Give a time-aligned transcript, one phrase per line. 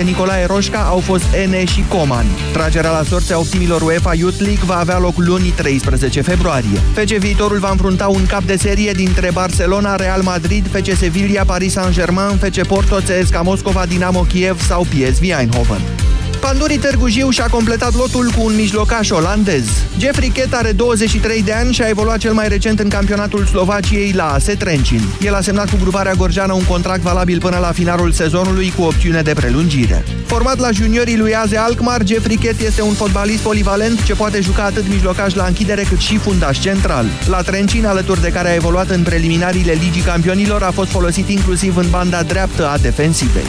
[0.00, 2.26] de Nicolae Roșca au fost Ene și Coman.
[2.52, 6.78] Tragerea la sorți a optimilor UEFA Youth League va avea loc luni 13 februarie.
[6.92, 11.72] FC Viitorul va înfrunta un cap de serie dintre Barcelona, Real Madrid, FC Sevilla, Paris
[11.72, 15.99] Saint-Germain, FC Porto, CSKA Moscova, Dinamo Kiev sau PSV Eindhoven.
[16.40, 19.64] Pandurii Târgu Jiu și-a completat lotul cu un mijlocaș olandez.
[19.98, 24.12] Jeffrey Kett are 23 de ani și a evoluat cel mai recent în campionatul Slovaciei
[24.12, 25.00] la AS Trencin.
[25.20, 29.22] El a semnat cu gruparea gorjeană un contract valabil până la finalul sezonului cu opțiune
[29.22, 30.04] de prelungire.
[30.26, 34.62] Format la juniorii lui Aze Alkmaar, Jeffrey Kett este un fotbalist polivalent ce poate juca
[34.62, 37.06] atât mijlocaș la închidere cât și fundaș central.
[37.28, 41.76] La Trencin, alături de care a evoluat în preliminariile Ligii Campionilor, a fost folosit inclusiv
[41.76, 43.46] în banda dreaptă a defensivei.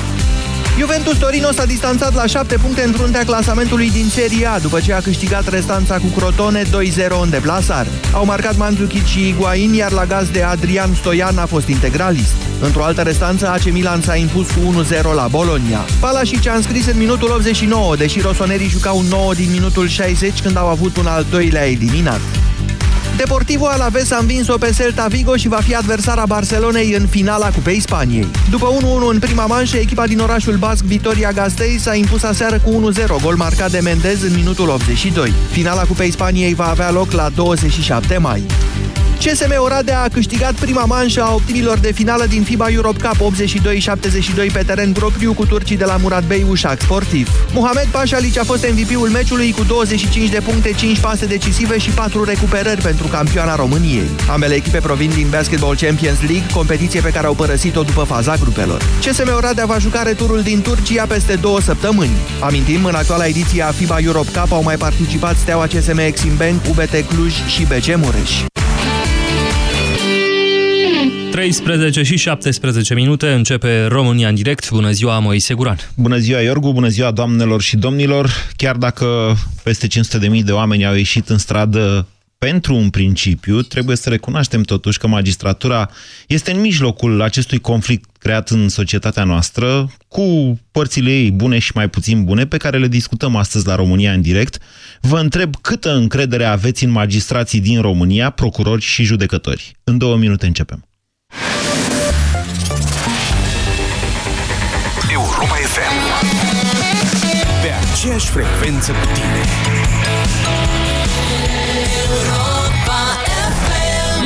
[0.81, 4.93] Juventus Torino s-a distanțat la 7 puncte în fruntea clasamentului din Serie A, după ce
[4.93, 6.67] a câștigat restanța cu Crotone 2-0
[7.21, 7.89] în deplasare.
[8.13, 12.33] Au marcat Mandzukic și Higuain, iar la gaz de Adrian Stoian a fost integralist.
[12.61, 15.85] Într-o altă restanță, AC Milan s-a impus cu 1-0 la Bologna.
[15.99, 20.67] Palașic a înscris în minutul 89, deși rosonerii jucau 9 din minutul 60 când au
[20.67, 22.21] avut un al doilea eliminat.
[23.21, 27.79] Deportivo Alaves a învins-o pe Celta Vigo și va fi adversara Barcelonei în finala Cupei
[27.79, 28.27] Spaniei.
[28.49, 32.91] După 1-1 în prima manșă, echipa din orașul basc Vitoria Gasteiz s-a impus aseară cu
[32.93, 35.33] 1-0, gol marcat de Mendez în minutul 82.
[35.51, 38.43] Finala Cupei Spaniei va avea loc la 27 mai.
[39.25, 44.51] CSM Oradea a câștigat prima manșă a optimilor de finală din FIBA Europe Cup 82-72
[44.53, 47.29] pe teren propriu cu turcii de la Murat Bey Ușac Sportiv.
[47.53, 52.23] Mohamed Pașalici a fost MVP-ul meciului cu 25 de puncte, 5 pase decisive și 4
[52.23, 54.09] recuperări pentru campioana României.
[54.31, 58.81] Ambele echipe provin din Basketball Champions League, competiție pe care au părăsit-o după faza grupelor.
[59.05, 62.15] CSM Oradea va juca returul din Turcia peste două săptămâni.
[62.39, 66.61] Amintim, în actuala ediție a FIBA Europe Cup au mai participat Steaua CSM Exim Bank,
[66.69, 68.50] UBT Cluj și BC Mureș.
[71.31, 74.69] 13 și 17 minute începe România în direct.
[74.69, 75.77] Bună ziua, Moise Guran.
[75.95, 78.29] Bună ziua, Iorgu, bună ziua, doamnelor și domnilor.
[78.55, 84.09] Chiar dacă peste 500.000 de oameni au ieșit în stradă pentru un principiu, trebuie să
[84.09, 85.89] recunoaștem totuși că magistratura
[86.27, 91.89] este în mijlocul acestui conflict creat în societatea noastră, cu părțile ei bune și mai
[91.89, 94.57] puțin bune, pe care le discutăm astăzi la România în direct.
[95.01, 99.75] Vă întreb câtă încredere aveți în magistrații din România, procurori și judecători.
[99.83, 100.85] În două minute începem.
[105.11, 105.95] Europa FM
[107.61, 109.41] Pe aceeași frecvență cu tine.
[112.07, 112.99] Europa
[113.61, 114.25] FM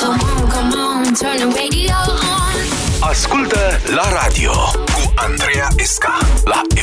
[0.00, 3.08] Come on, come on, turn the radio on.
[3.10, 6.75] Ascultă la radio Cu Andreea Esca La Europa FM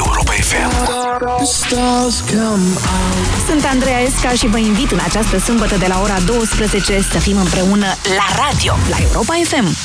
[3.48, 7.38] Sunt Andreea Esca și vă invit în această sâmbătă de la ora 12 să fim
[7.38, 7.86] împreună
[8.18, 9.76] la radio, la Europa FM.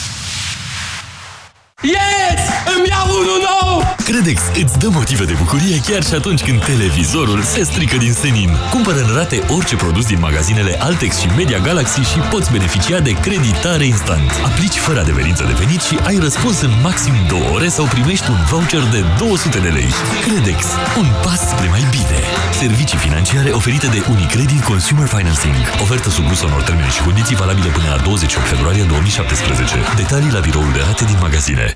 [1.83, 2.41] Yes!
[2.77, 3.97] Îmi iau unul nou!
[4.05, 8.51] Credex îți dă motive de bucurie chiar și atunci când televizorul se strică din senin.
[8.71, 13.13] Cumpără în rate orice produs din magazinele Altex și Media Galaxy și poți beneficia de
[13.13, 14.31] creditare instant.
[14.45, 18.41] Aplici fără adeverință de venit și ai răspuns în maxim 2 ore sau primești un
[18.51, 19.91] voucher de 200 de lei.
[20.25, 20.65] Credex.
[20.97, 22.19] Un pas spre mai bine.
[22.59, 25.57] Servicii financiare oferite de Unicredit Consumer Financing.
[25.81, 29.75] Ofertă supusă unor termeni și condiții valabile până la 28 februarie 2017.
[29.97, 31.73] Detalii la biroul de rate din magazine.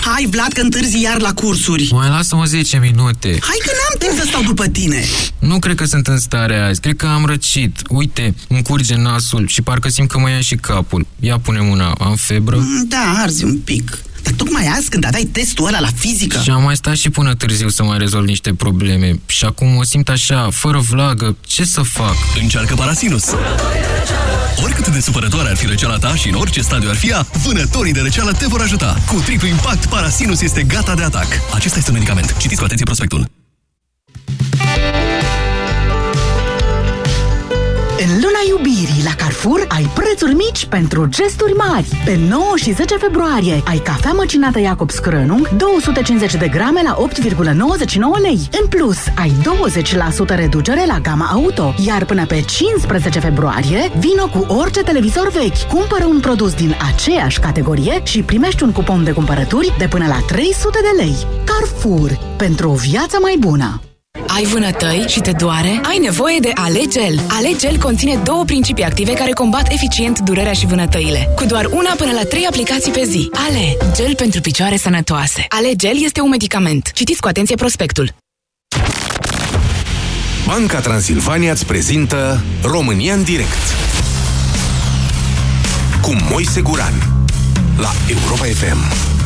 [0.00, 1.88] Hai, Vlad, că întârzi iar la cursuri.
[1.92, 3.28] Mai lasă-mă 10 minute.
[3.28, 5.04] Hai că n-am timp să stau după tine.
[5.38, 6.80] Nu cred că sunt în stare azi.
[6.80, 7.78] Cred că am răcit.
[7.88, 11.06] Uite, îmi curge nasul și parcă simt că mă ia și capul.
[11.20, 11.94] Ia pune mâna.
[12.00, 12.56] Am febră?
[12.56, 13.98] Mm, Da, arzi un pic.
[14.22, 16.40] Dar tocmai azi, când aveai testul ăla la fizică...
[16.42, 19.20] Și am mai stat și până târziu să mai rezolv niște probleme.
[19.26, 21.36] Și acum o simt așa, fără vlagă.
[21.46, 22.14] Ce să fac?
[22.42, 23.24] Încearcă Parasinus!
[24.62, 27.92] Oricât de supărătoare ar fi răceala ta și în orice stadiu ar fi ea, vânătorii
[27.92, 28.96] de răceală te vor ajuta.
[29.06, 31.26] Cu triplu impact, Parasinus este gata de atac.
[31.54, 32.36] Acesta este un medicament.
[32.36, 33.30] Citiți cu atenție prospectul.
[38.04, 42.02] În luna iubirii la Carrefour ai prețuri mici pentru gesturi mari.
[42.04, 48.20] Pe 9 și 10 februarie ai cafea măcinată Jacobs Crănung 250 de grame la 8,99
[48.22, 48.48] lei.
[48.60, 49.32] În plus, ai
[50.32, 51.74] 20% reducere la gama auto.
[51.86, 55.62] Iar până pe 15 februarie, vino cu orice televizor vechi.
[55.72, 60.18] Cumpără un produs din aceeași categorie și primești un cupon de cumpărături de până la
[60.26, 61.16] 300 de lei.
[61.44, 62.18] Carrefour.
[62.36, 63.80] Pentru o viață mai bună.
[64.34, 65.80] Ai vânătăi și te doare?
[65.82, 67.20] Ai nevoie de Alegel.
[67.28, 71.28] Alegel conține două principii active care combat eficient durerea și vânătăile.
[71.36, 73.30] Cu doar una până la trei aplicații pe zi.
[73.48, 75.46] Ale, gel pentru picioare sănătoase.
[75.48, 76.90] Alegel este un medicament.
[76.92, 78.14] Citiți cu atenție prospectul.
[80.46, 83.74] Banca Transilvania îți prezintă România în direct
[86.02, 86.94] Cu Moise Guran
[87.76, 89.17] la Europa FM.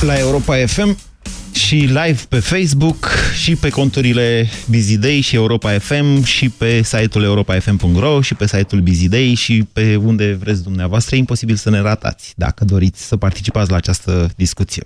[0.00, 0.98] La Europa FM
[1.54, 3.08] și live pe Facebook
[3.42, 9.34] și pe conturile Bizidei și Europa FM și pe site-ul europafm.ro și pe site-ul Bizidei
[9.34, 11.16] și pe unde vreți dumneavoastră.
[11.16, 14.82] E imposibil să ne ratați dacă doriți să participați la această discuție.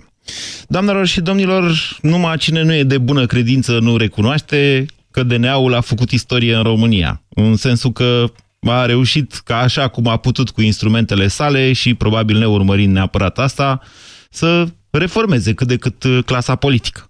[0.67, 5.81] Doamnelor și domnilor, numai cine nu e de bună credință nu recunoaște că DNA-ul a
[5.81, 7.21] făcut istorie în România.
[7.29, 12.37] În sensul că a reușit ca așa cum a putut cu instrumentele sale și probabil
[12.37, 13.81] ne urmărind neapărat asta,
[14.29, 17.09] să reformeze cât de cât uh, clasa politică.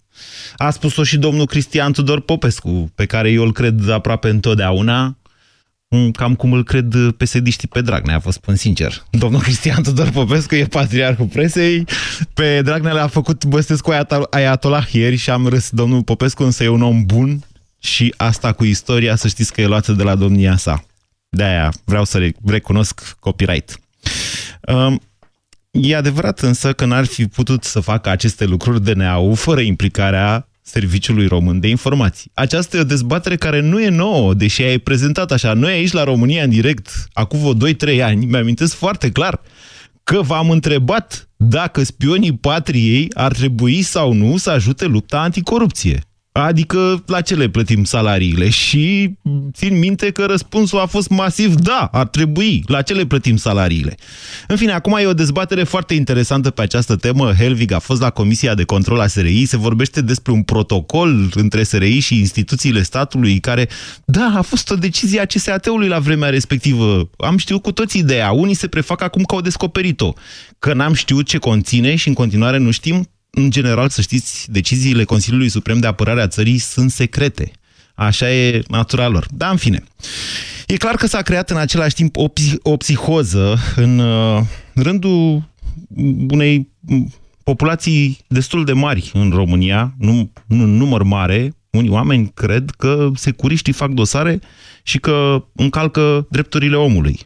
[0.58, 5.18] A spus-o și domnul Cristian Tudor Popescu, pe care eu îl cred aproape întotdeauna,
[6.12, 9.06] cam cum îl cred pe sediștii pe Dragnea, vă spun sincer.
[9.10, 11.86] Domnul Cristian Tudor Popescu e patriarhul presei,
[12.34, 13.94] pe Dragnea le-a făcut Băstescu
[14.30, 15.70] Ayatollah ieri și am râs.
[15.70, 17.44] Domnul Popescu însă e un om bun
[17.80, 20.84] și asta cu istoria să știți că e luată de la domnia sa.
[21.30, 23.80] De-aia vreau să recunosc copyright.
[24.62, 25.02] Um,
[25.72, 31.28] E adevărat însă că n-ar fi putut să facă aceste lucruri DNA-ul fără implicarea Serviciului
[31.28, 32.32] Român de Informații.
[32.34, 35.54] Aceasta e o dezbatere care nu e nouă, deși ea e prezentată așa.
[35.54, 39.42] Noi aici la România în direct, acum vreo 2-3 ani, mi-amintesc foarte clar
[40.04, 46.02] că v-am întrebat dacă spionii patriei ar trebui sau nu să ajute lupta anticorupție.
[46.34, 48.50] Adică la ce le plătim salariile?
[48.50, 49.14] Și
[49.54, 52.64] țin minte că răspunsul a fost masiv da, ar trebui.
[52.68, 53.98] La ce le plătim salariile?
[54.48, 57.34] În fine, acum e o dezbatere foarte interesantă pe această temă.
[57.34, 59.46] Helvig a fost la Comisia de Control a SRI.
[59.46, 63.70] Se vorbește despre un protocol între SRI și instituțiile statului care,
[64.06, 67.10] da, a fost o decizie a CSAT-ului la vremea respectivă.
[67.18, 68.32] Am știut cu toți ideea.
[68.32, 70.14] Unii se prefac acum că au descoperit-o.
[70.60, 75.04] Că n-am știut ce conține și în continuare nu știm în general, să știți, deciziile
[75.04, 77.52] Consiliului Suprem de Apărare a țării sunt secrete.
[77.96, 79.28] Așa e natural lor.
[79.32, 79.84] Dar, în fine,
[80.68, 82.26] e clar că s-a creat în același timp o,
[82.62, 84.42] o psihoză în uh,
[84.74, 85.50] rândul
[86.30, 86.70] unei
[87.44, 93.74] populații destul de mari în România, nu, nu număr mare, unii oameni cred că securiștii
[93.74, 94.40] fac dosare
[94.84, 97.20] și că încalcă drepturile omului.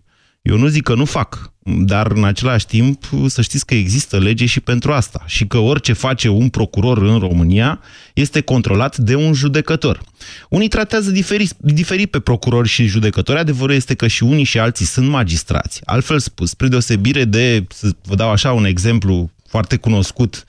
[0.45, 4.45] Eu nu zic că nu fac, dar în același timp să știți că există lege
[4.45, 7.81] și pentru asta și că orice face un procuror în România
[8.13, 10.01] este controlat de un judecător.
[10.50, 14.86] Unii tratează diferit, diferit pe procurori și judecători, adevărul este că și unii și alții
[14.86, 15.81] sunt magistrați.
[15.86, 20.44] Altfel spus, spre deosebire de, să vă dau așa un exemplu foarte cunoscut,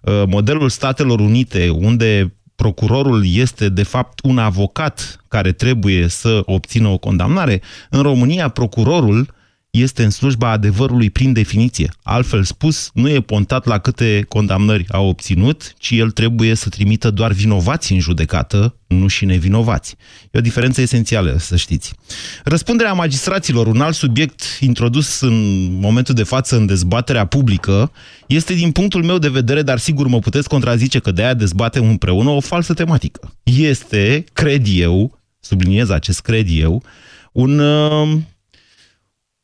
[0.00, 6.88] uh, modelul Statelor Unite, unde procurorul este de fapt un avocat care trebuie să obțină
[6.88, 9.40] o condamnare, în România procurorul
[9.78, 11.90] este în slujba adevărului prin definiție.
[12.02, 17.10] Altfel spus, nu e pontat la câte condamnări a obținut, ci el trebuie să trimită
[17.10, 19.96] doar vinovați în judecată, nu și nevinovați.
[20.30, 21.92] E o diferență esențială, să știți.
[22.44, 27.92] Răspunderea magistraților, un alt subiect introdus în momentul de față în dezbaterea publică,
[28.26, 31.88] este din punctul meu de vedere, dar sigur mă puteți contrazice că de aia dezbatem
[31.88, 33.32] împreună o falsă tematică.
[33.42, 36.82] Este, cred eu, subliniez acest cred eu,
[37.32, 38.18] un uh,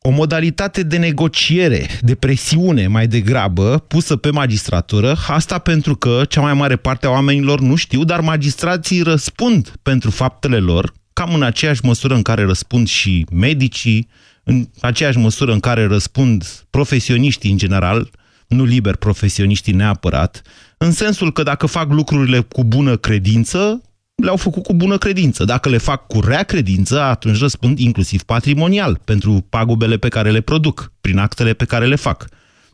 [0.01, 6.41] o modalitate de negociere, de presiune mai degrabă, pusă pe magistratură, asta pentru că cea
[6.41, 11.43] mai mare parte a oamenilor nu știu, dar magistrații răspund pentru faptele lor, cam în
[11.43, 14.07] aceeași măsură în care răspund și medicii,
[14.43, 18.09] în aceeași măsură în care răspund profesioniștii în general,
[18.47, 20.41] nu liber profesioniștii neapărat,
[20.77, 23.81] în sensul că dacă fac lucrurile cu bună credință,
[24.21, 25.43] le-au făcut cu bună credință.
[25.43, 30.41] Dacă le fac cu rea credință, atunci răspund inclusiv patrimonial pentru pagubele pe care le
[30.41, 32.27] produc, prin actele pe care le fac.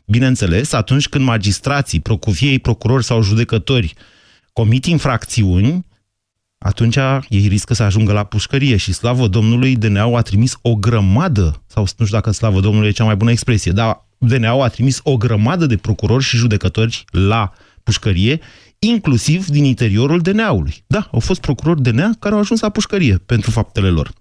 [0.06, 3.94] Bineînțeles, atunci când magistrații, procuviei, procurori sau judecători
[4.52, 5.86] comit infracțiuni,
[6.58, 6.96] atunci
[7.28, 11.86] ei riscă să ajungă la pușcărie și slavă Domnului, DNA-ul a trimis o grămadă, sau
[11.96, 15.16] nu știu dacă slavă Domnului e cea mai bună expresie, dar DNA-ul a trimis o
[15.16, 18.40] grămadă de procurori și judecători la pușcărie,
[18.78, 20.84] inclusiv din interiorul DNA-ului.
[20.86, 24.12] Da, au fost procurori DNA care au ajuns la pușcărie pentru faptele lor.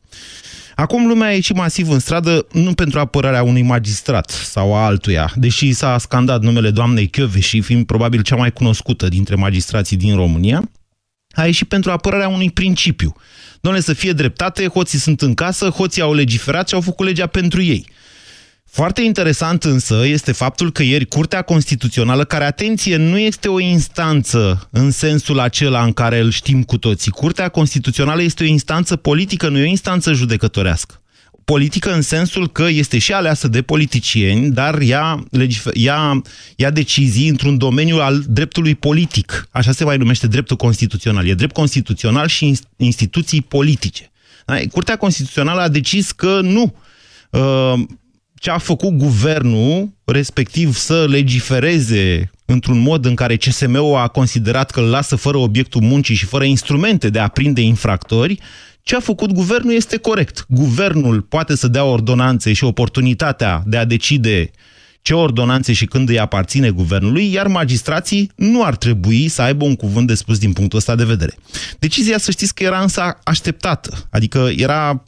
[0.75, 5.31] Acum lumea a ieșit masiv în stradă nu pentru apărarea unui magistrat sau a altuia,
[5.35, 7.09] deși s-a scandat numele doamnei
[7.39, 10.69] și fiind probabil cea mai cunoscută dintre magistrații din România,
[11.35, 13.15] a ieșit pentru apărarea unui principiu.
[13.61, 17.27] Doamne, să fie dreptate, hoții sunt în casă, hoții au legiferat și au făcut legea
[17.27, 17.87] pentru ei.
[18.75, 24.67] Foarte interesant însă este faptul că ieri Curtea Constituțională, care, atenție, nu este o instanță
[24.71, 27.11] în sensul acela în care îl știm cu toții.
[27.11, 31.01] Curtea Constituțională este o instanță politică, nu e o instanță judecătorească.
[31.45, 35.23] Politică în sensul că este și aleasă de politicieni, dar ia,
[35.73, 36.21] ia,
[36.55, 39.47] ia decizii într-un domeniu al dreptului politic.
[39.51, 41.27] Așa se mai numește dreptul constituțional.
[41.27, 44.11] E drept constituțional și instituții politice.
[44.71, 46.75] Curtea Constituțională a decis că nu.
[48.45, 54.71] Uh, Ce a făcut guvernul, respectiv să legifereze într-un mod în care CSM-ul a considerat
[54.71, 58.39] că îl lasă fără obiectul muncii și fără instrumente de a prinde infractori,
[58.81, 60.45] ce a făcut guvernul este corect.
[60.49, 64.51] Guvernul poate să dea ordonanțe și oportunitatea de a decide
[65.01, 69.75] ce ordonanțe și când îi aparține guvernului, iar magistrații nu ar trebui să aibă un
[69.75, 71.35] cuvânt de spus din punctul ăsta de vedere.
[71.79, 75.03] Decizia, să știți că era însă așteptată, adică era,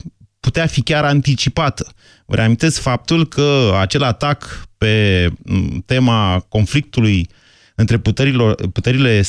[0.47, 1.93] putea fi chiar anticipată.
[2.25, 5.27] Vă reamintesc faptul că acel atac pe
[5.85, 7.29] tema conflictului
[7.75, 9.21] între puterilor, puterile,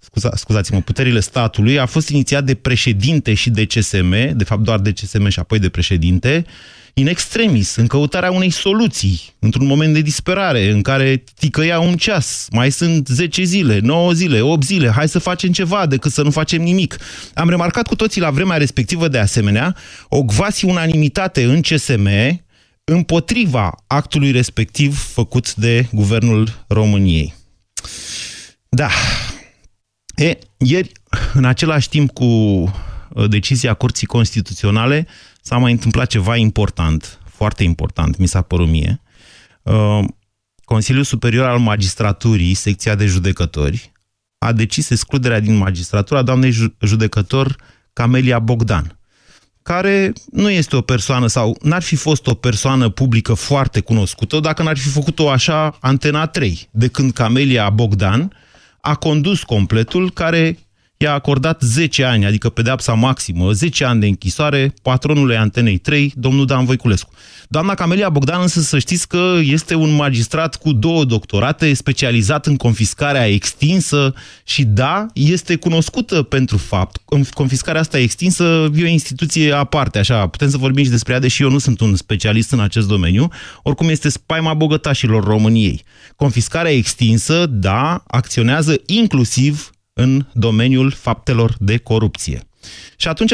[0.00, 4.78] scuza, scuzați-mă, puterile statului a fost inițiat de președinte și de CSM, de fapt doar
[4.78, 6.44] de CSM și apoi de președinte,
[6.98, 12.46] in extremis, în căutarea unei soluții, într-un moment de disperare, în care ticăia un ceas,
[12.50, 16.30] mai sunt 10 zile, 9 zile, 8 zile, hai să facem ceva decât să nu
[16.30, 16.96] facem nimic.
[17.34, 19.76] Am remarcat cu toții la vremea respectivă, de asemenea,
[20.08, 22.08] o gvasi unanimitate în CSM
[22.84, 27.34] împotriva actului respectiv făcut de Guvernul României.
[28.68, 28.88] Da.
[30.14, 30.92] E, ieri,
[31.34, 35.06] în același timp cu uh, decizia Curții Constituționale,
[35.46, 39.00] s-a mai întâmplat ceva important, foarte important, mi s-a părut mie.
[39.62, 40.04] Uh,
[40.64, 43.92] Consiliul Superior al Magistraturii, secția de judecători,
[44.38, 47.56] a decis excluderea din magistratura doamnei judecător
[47.92, 48.98] Camelia Bogdan,
[49.62, 54.62] care nu este o persoană sau n-ar fi fost o persoană publică foarte cunoscută dacă
[54.62, 58.32] n-ar fi făcut-o așa Antena 3, de când Camelia Bogdan
[58.80, 60.58] a condus completul care
[60.96, 66.46] i-a acordat 10 ani, adică pedeapsa maximă, 10 ani de închisoare, patronului Antenei 3, domnul
[66.46, 67.10] Dan Voiculescu.
[67.48, 72.56] Doamna Camelia Bogdan însă să știți că este un magistrat cu două doctorate, specializat în
[72.56, 77.00] confiscarea extinsă și da, este cunoscută pentru fapt.
[77.34, 81.42] Confiscarea asta extinsă e o instituție aparte, așa, putem să vorbim și despre ea, deși
[81.42, 83.28] eu nu sunt un specialist în acest domeniu,
[83.62, 85.84] oricum este spaima bogătașilor României.
[86.16, 92.40] Confiscarea extinsă, da, acționează inclusiv în domeniul faptelor de corupție.
[92.96, 93.32] Și atunci,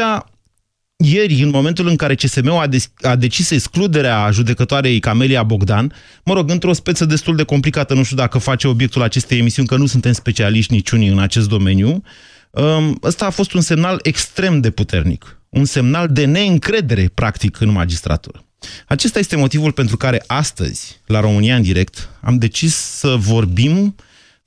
[0.96, 5.92] ieri, în momentul în care CSM-ul a, de- a decis excluderea judecătoarei Camelia Bogdan,
[6.24, 9.76] mă rog, într-o speță destul de complicată, nu știu dacă face obiectul acestei emisiuni, că
[9.76, 12.02] nu suntem specialiști niciunii în acest domeniu,
[12.50, 15.40] um, ăsta a fost un semnal extrem de puternic.
[15.48, 18.44] Un semnal de neîncredere, practic, în magistratură.
[18.86, 23.94] Acesta este motivul pentru care astăzi, la România în direct, am decis să vorbim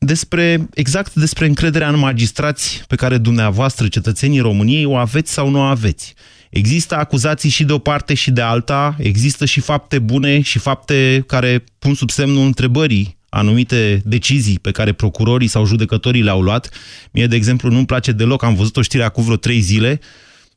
[0.06, 5.60] despre, exact despre încrederea în magistrați pe care dumneavoastră, cetățenii României, o aveți sau nu
[5.60, 6.14] o aveți.
[6.50, 11.24] Există acuzații și de o parte și de alta, există și fapte bune și fapte
[11.28, 16.70] care pun sub semnul întrebării anumite decizii pe care procurorii sau judecătorii le-au luat.
[17.12, 20.00] Mie, de exemplu, nu-mi place deloc, am văzut o știre acum vreo trei zile,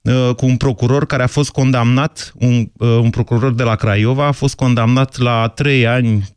[0.02, 4.26] uh, cu un procuror care a fost condamnat, un, uh, un procuror de la Craiova
[4.26, 6.28] a fost condamnat la trei ani,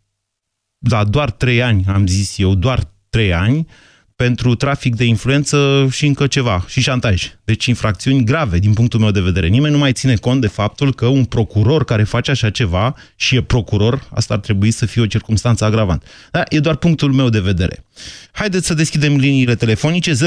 [0.77, 3.67] da, doar trei ani, am zis eu, doar trei ani,
[4.15, 7.31] pentru trafic de influență și încă ceva, și șantaj.
[7.43, 9.47] Deci infracțiuni grave din punctul meu de vedere.
[9.47, 13.35] Nimeni nu mai ține cont de faptul că un procuror care face așa ceva și
[13.35, 16.05] e procuror, asta ar trebui să fie o circunstanță agravantă.
[16.31, 17.85] Da, e doar punctul meu de vedere.
[18.31, 20.17] Haideți să deschidem liniile telefonice 0372069599.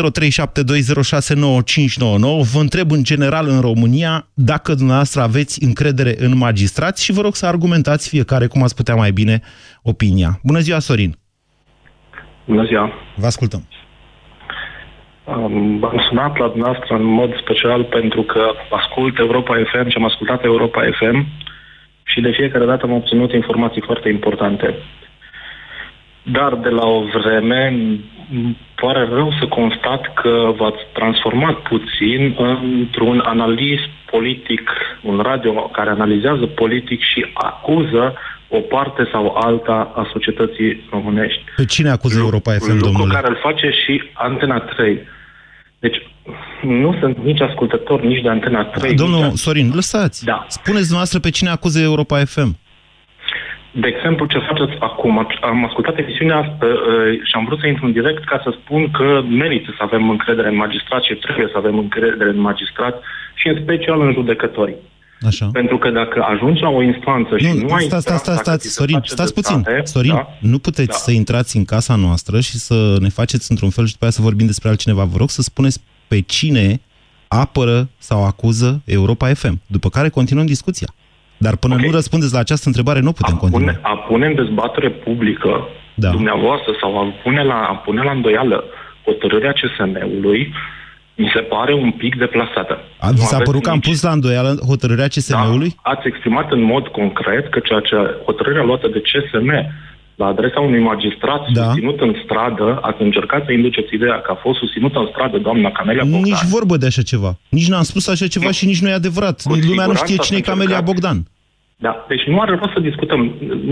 [2.53, 7.37] Vă întreb în general în România dacă dumneavoastră aveți încredere în magistrați și vă rog
[7.37, 9.41] să argumentați fiecare cum ați putea mai bine
[9.83, 10.41] opinia.
[10.43, 11.23] Bună ziua, Sorin!
[12.45, 12.93] Bună ziua!
[13.15, 13.61] Vă ascultăm!
[15.25, 20.05] Um, am sunat la dumneavoastră în mod special pentru că ascult Europa FM și am
[20.05, 21.27] ascultat Europa FM
[22.03, 24.75] și de fiecare dată am obținut informații foarte importante.
[26.23, 27.77] Dar de la o vreme
[28.75, 34.71] pare rău să constat că v-ați transformat puțin într-un analist politic,
[35.03, 38.15] un radio care analizează politic și acuză
[38.49, 41.43] o parte sau alta a societății românești.
[41.57, 43.15] Pe cine acuză Europa FM, Lucru domnule?
[43.15, 45.01] care îl face și Antena 3.
[45.79, 45.97] Deci,
[46.63, 48.95] nu sunt nici ascultător, nici de Antena 3.
[48.95, 49.37] Domnul nici...
[49.37, 50.25] Sorin, lăsați.
[50.25, 50.47] Da.
[50.49, 52.57] Spuneți dumneavoastră pe cine acuză Europa FM.
[53.83, 55.29] De exemplu, ce faceți acum?
[55.41, 56.67] Am ascultat emisiunea asta
[57.23, 60.49] și am vrut să intru în direct ca să spun că merită să avem încredere
[60.49, 63.03] în magistrat și trebuie să avem încredere în magistrat
[63.35, 64.75] și în special în judecători.
[65.27, 65.49] Așa.
[65.53, 67.83] Pentru că dacă ajungi la o instanță și nu, nu ai...
[67.85, 69.61] stați, stați, stați, stați, Sorin, stați puțin.
[69.61, 70.29] Dreptate, Sorin, da?
[70.41, 70.95] nu puteți Da.
[70.95, 74.29] să intrați în casa noastră și să ne faceți într-un fel și după aceea să
[74.29, 75.05] vorbim despre altcineva.
[75.05, 76.81] Vă rog să spuneți pe cine
[77.29, 79.61] apără sau acuză Europa FM.
[79.67, 80.89] După care continuăm discuția.
[81.37, 81.81] Dar până Ok.
[81.81, 83.73] nu răspundeți la această întrebare, nu putem a continua.
[83.73, 86.11] pune, a pune în dezbatere publică Da.
[86.11, 88.65] dumneavoastră sau a pune la, a pune la îndoială
[89.05, 90.53] hotărârea CSM-ului
[91.17, 92.79] mi se pare un pic deplasată.
[92.99, 95.69] A, vi Nu s-a aveți părut că am nici- pus la îndoială hotărârea CSM-ului?
[95.83, 99.51] Da, ați exprimat în mod concret că ceea ce hotărârea luată de CSM
[100.17, 101.65] la adresa unui magistrat Da.
[101.65, 105.71] susținut în stradă, ați încercat să induceți ideea că a fost susținută în stradă doamna
[105.73, 106.21] Camelia Bogdan.
[106.23, 107.37] Nici vorbă de așa ceva.
[107.49, 109.43] Nici n-am spus așa ceva și nici nu e adevărat.
[109.45, 110.85] Lumea nu siguranță știe cine e ați Camelia încercat.
[110.85, 111.19] Bogdan.
[111.87, 113.21] Da, deci nu are rost să discutăm,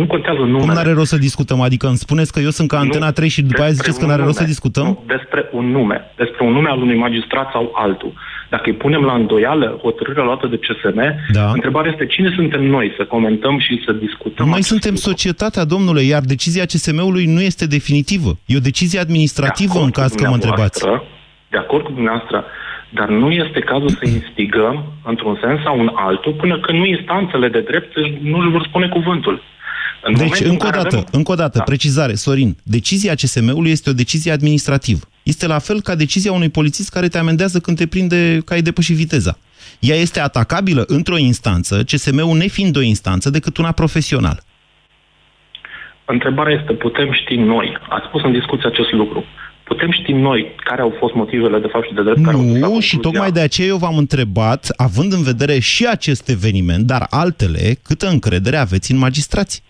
[0.01, 0.65] nu contează numele.
[0.65, 1.61] Cum n-are rost să discutăm?
[1.61, 4.05] Adică îmi spuneți că eu sunt ca Antena 3 și după aia Despre ziceți că
[4.05, 4.53] un n-are rost să nume.
[4.55, 4.85] discutăm?
[4.87, 5.99] Nu, despre un nume.
[6.17, 8.13] Despre un nume al unui magistrat sau altul.
[8.51, 11.01] Dacă îi punem la îndoială hotărârea luată de CSM,
[11.33, 11.51] Da.
[11.59, 14.45] întrebarea este cine suntem noi să comentăm și să discutăm.
[14.47, 15.09] Noi acest suntem lucru.
[15.11, 18.31] societatea, domnule, iar decizia CSM-ului nu este definitivă.
[18.47, 20.79] E o decizie administrativă în caz că mă întrebați.
[20.81, 21.19] Dumneavoastră,
[21.55, 22.45] De acord cu dumneavoastră,
[22.95, 27.49] dar nu este cazul să instigăm într-un sens sau un altul până când nu instanțele
[27.49, 29.43] de drept nu își vor spune cuvântul.
[30.05, 31.65] În Deci, momentul în încă o care dată, avem- încă o dată, Da.
[31.65, 35.01] precizare, Sorin, decizia CSM-ului este o decizie administrativă.
[35.23, 38.63] Este la fel ca decizia unui polițist care te amendează când te prinde că ai
[38.63, 39.39] depășit viteza.
[39.79, 44.43] Ea este atacabilă într-o instanță, CSM-ul nefiind o instanță decât una profesională.
[46.05, 49.25] Întrebarea este, putem ști noi, ați spus în discuție acest lucru,
[49.65, 52.59] putem ști noi care au fost motivele de fapt și de drept care au dus
[52.59, 56.29] la Nu, și concluzia- tocmai de aceea eu v-am întrebat, având în vedere și acest
[56.29, 59.63] eveniment, dar altele, câtă încredere aveți în magistrați?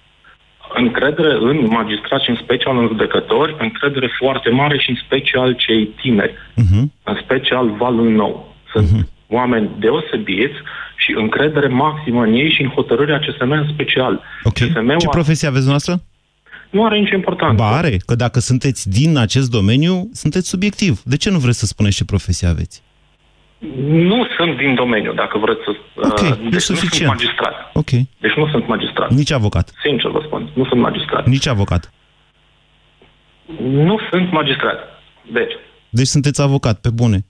[0.74, 5.86] încredere în magistrați și în special în judecători, încredere foarte mare și în special cei
[5.86, 6.82] tineri, Uh-huh.
[7.02, 8.54] în special valul nou.
[8.74, 9.08] Sunt uh-huh.
[9.28, 10.54] oameni deosebiți
[10.96, 14.20] și încredere maximă în ei și în hotărârea CSM în special.
[14.44, 14.52] Ok.
[14.52, 16.00] CSM-ul Ce a- profesie aveți noastră?
[16.72, 17.62] Nu are nicio importanță.
[17.62, 21.02] Ba are, că dacă sunteți din acest domeniu, sunteți subiectiv.
[21.04, 22.82] De ce nu vreți să spuneți ce profesie aveți?
[23.86, 25.70] Nu sunt din domeniu, dacă vreți să...
[25.96, 27.12] Ok, uh, e deci nu sunt suficient.
[27.12, 27.54] magistrat.
[27.72, 27.90] Ok.
[27.90, 29.10] Deci nu sunt magistrat.
[29.10, 29.72] Nici avocat.
[29.82, 31.26] Sincer vă spun, nu sunt magistrat.
[31.26, 31.92] Nici avocat.
[33.60, 34.78] Nu sunt magistrat.
[35.32, 35.52] Deci,
[35.88, 37.26] Deci sunteți avocat, pe bune.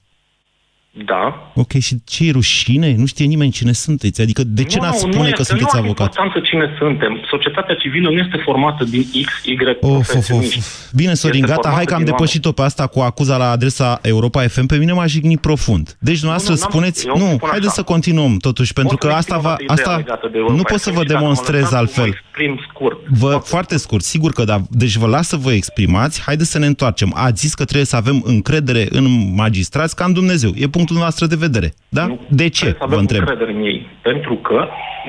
[0.95, 2.95] Da, Ok, și ce e rușine?
[2.97, 4.21] Nu știe nimeni cine sunteți.
[4.21, 6.07] Adică de ce Nu, n-ați nu spune este- că sunteți nu are avocat?
[6.07, 7.25] importanță cine suntem.
[7.31, 10.59] Societatea civilă nu este formată din X, Y Of, of, profesioniști.
[10.59, 10.91] of.
[10.95, 13.51] Bine, Sorin, Este gata, hai formată că am din depășit-o pe asta cu acuza la
[13.51, 14.67] adresa Europa FM.
[14.67, 15.97] Pe mine m-a jignit profund.
[15.99, 17.07] Deci, dumneavoastră Nu, nu, n-am- spuneți...
[17.07, 17.75] eu Nu, spun haideți așa.
[17.81, 19.57] să continuăm, totuși, pentru că să asta exprim va...
[19.61, 21.25] o dată ideea Asta legată de Europa nu pot să FM vă și dacă mă
[21.25, 22.11] demonstrez lăsați, altfel.
[22.37, 22.99] Mă exprim scurt.
[23.09, 24.57] Vă, foarte scurt, sigur că da.
[24.71, 26.23] Deci vă las să vă exprimați.
[26.27, 27.13] Haideți să ne întoarcem.
[27.17, 30.51] Ați zis că trebuie să avem încredere în magistrați ca în Dumnezeu.
[30.55, 31.69] E punctul noastră de vedere.
[31.89, 32.05] Da?
[32.29, 32.65] De ce?
[32.65, 33.21] Trebuie să Vă avem întreb.
[33.21, 33.87] încredere în ei.
[34.03, 34.59] Pentru că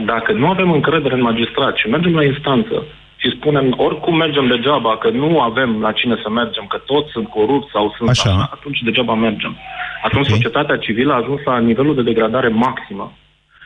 [0.06, 2.76] dacă nu avem încredere în magistrat și mergem la instanță
[3.22, 7.28] și spunem oricum mergem degeaba, că nu avem la cine să mergem, că toți sunt
[7.28, 8.30] corupți sau sunt Așa.
[8.30, 9.54] așa, atunci degeaba mergem.
[10.04, 10.34] Atunci Ok.
[10.36, 13.14] societatea civilă a ajuns la nivelul de degradare maximă.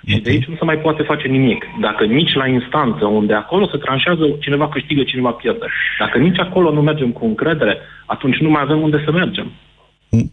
[0.09, 1.65] Și de aici nu se mai poate face nimic.
[1.81, 5.65] Dacă nici la instanță, unde acolo se tranșează, cineva câștigă, cineva pierde.
[5.99, 9.51] Dacă nici acolo nu mergem cu încredere, atunci nu mai avem unde să mergem.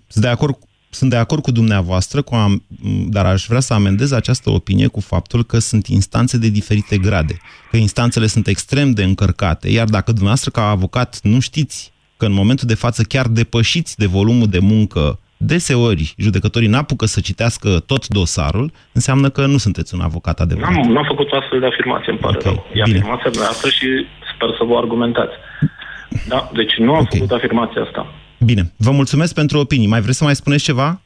[0.06, 0.56] Sunt de acord,
[0.90, 2.62] sunt de acord cu dumneavoastră, cu am,
[3.08, 7.36] dar aș vrea să amendez această opinie cu faptul că sunt instanțe de diferite grade,
[7.70, 12.32] că instanțele sunt extrem de încărcate, iar dacă dumneavoastră ca avocat nu știți că în
[12.32, 18.08] momentul de față chiar depășiți de volumul de muncă, deseori judecătorii n-apucă să citească tot
[18.08, 20.70] dosarul, înseamnă că nu sunteți un avocat adevărat.
[20.74, 22.66] N-am, n-am făcut o astfel de afirmație, îmi pare Ok, rău.
[22.72, 22.98] E bine.
[22.98, 23.86] afirmația noastră și
[24.34, 25.32] sper să vă argumentați.
[26.28, 26.50] Da?
[26.54, 27.08] Deci nu am Ok.
[27.12, 28.12] făcut afirmația asta.
[28.38, 29.86] Bine, vă mulțumesc pentru opinii.
[29.86, 31.00] Mai vreți să mai spuneți ceva?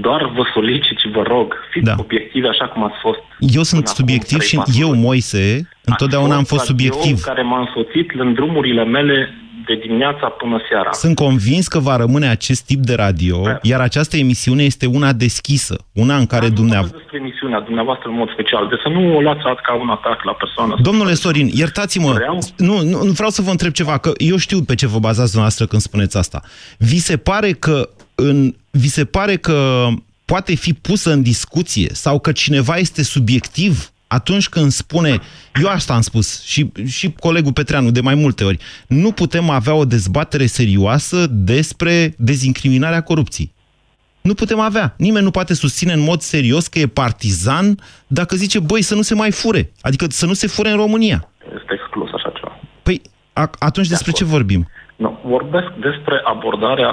[0.00, 1.94] Doar vă solicit și vă rog, fiți Da.
[1.98, 3.18] obiectivi așa cum ați fost.
[3.40, 5.00] Eu sunt până acum subiectiv și 3-4 eu, luni.
[5.00, 7.24] Moise, întotdeauna am fost radioul subiectiv.
[7.24, 9.34] care m-a însoțit în drumurile mele
[9.66, 10.92] de dimineața până seara.
[10.92, 15.76] Sunt convins că va rămâne acest tip de radio, iar această emisiune este una deschisă,
[15.92, 16.98] una în care dumneavoastră...
[16.98, 20.32] Despre emisiunea dumneavoastră în mod special, de să nu o luați ca un atac la
[20.32, 20.76] persoană.
[20.82, 22.18] Domnule Sorin, iertați-mă,
[22.56, 25.30] nu, nu, nu vreau să vă întreb ceva, că eu știu pe ce vă bazați
[25.30, 26.42] dumneavoastră când spuneți asta.
[26.78, 29.86] Vi se pare că, în, vi se pare că
[30.24, 35.18] poate fi pusă în discuție sau că cineva este subiectiv atunci când spune,
[35.62, 39.74] eu asta am spus și, și colegul Petreanu de mai multe ori, nu putem avea
[39.74, 43.52] o dezbatere serioasă despre dezincriminarea corupției.
[44.22, 44.94] Nu putem avea.
[44.98, 49.02] Nimeni nu poate susține în mod serios că e partizan dacă zice, băi, să nu
[49.02, 49.72] se mai fure.
[49.80, 51.28] Adică să nu se fure în România.
[51.58, 52.60] Este exclus așa ceva.
[52.82, 53.00] Păi,
[53.32, 54.68] a, atunci despre ce vorbim?
[54.96, 56.90] Nu, vorbesc despre abordarea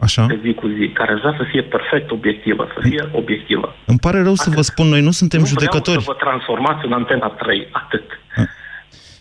[0.00, 0.26] Așa?
[0.26, 3.74] de zi cu zi, care vrea să fie perfect obiectivă, să fie obiectivă.
[3.86, 5.98] Îmi pare rău să vă spun, noi nu suntem nu judecători.
[5.98, 8.04] vreau să vă transformați în Antena 3, atât.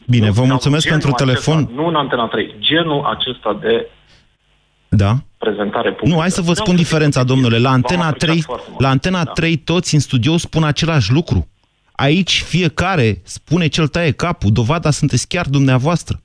[0.07, 1.57] Bine, vă Sau mulțumesc genul pentru telefon.
[1.57, 3.87] Acesta, nu în Antena 3, genul acesta de
[4.89, 5.15] Da?
[5.37, 6.15] prezentare publică.
[6.15, 7.57] Nu, hai să vă Vreau spun să diferența, fiți domnule.
[7.57, 8.81] La v-am Antena apreciat 3, foarte mult.
[8.81, 11.47] la Antena 3 toți în studio spun același lucru.
[11.91, 14.51] Aici fiecare spune cel taie capul.
[14.51, 16.21] Dovada sunteți chiar dumneavoastră.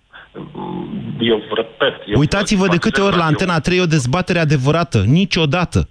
[1.20, 1.94] Eu repet.
[2.07, 5.04] Eu Uitați-vă de câte ori la Antena 3 e o dezbatere adevărată.
[5.07, 5.88] Niciodată.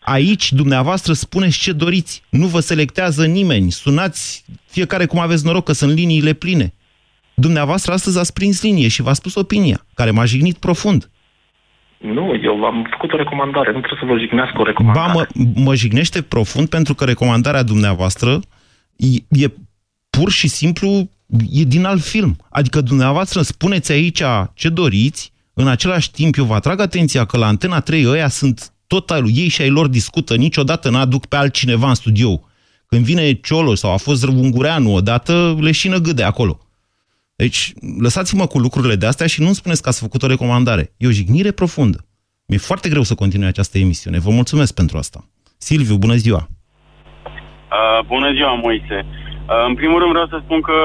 [0.00, 2.22] Aici, dumneavoastră, spuneți ce doriți.
[2.30, 3.70] Nu vă selectează nimeni.
[3.70, 6.74] Sunați fiecare cum aveți noroc, că sunt liniile pline.
[7.34, 11.10] Dumneavoastră astăzi ați prins linie și v-a spus opinia, care m-a jignit profund.
[11.98, 15.12] Nu, eu am făcut o recomandare, nu trebuie să vă jignească o recomandare.
[15.12, 18.40] Ba, mă, mă jignește profund pentru că recomandarea dumneavoastră
[18.96, 19.48] e, e
[20.10, 21.08] pur și simplu
[21.50, 22.36] e din alt film.
[22.50, 24.22] Adică dumneavoastră spuneți aici
[24.54, 28.72] ce doriți, în același timp eu vă atrag atenția că la Antena 3 ăia sunt
[28.86, 32.40] total, ei și ai lor discută, niciodată n-aduc pe altcineva în studio.
[32.86, 36.58] Când vine Cioloș sau a fost Ungureanu odată, leșină gâde acolo.
[37.36, 40.92] Deci, lăsați-mă cu lucrurile de astea și nu-mi spuneți că ați făcut o recomandare.
[40.96, 42.06] E o jignire profundă.
[42.46, 44.18] Mi-e foarte greu să continui această emisiune.
[44.18, 45.28] Vă mulțumesc pentru asta.
[45.58, 46.48] Silviu, bună ziua!
[47.24, 49.06] Uh, bună ziua, Moise!
[49.48, 50.78] Uh, în primul rând vreau să spun că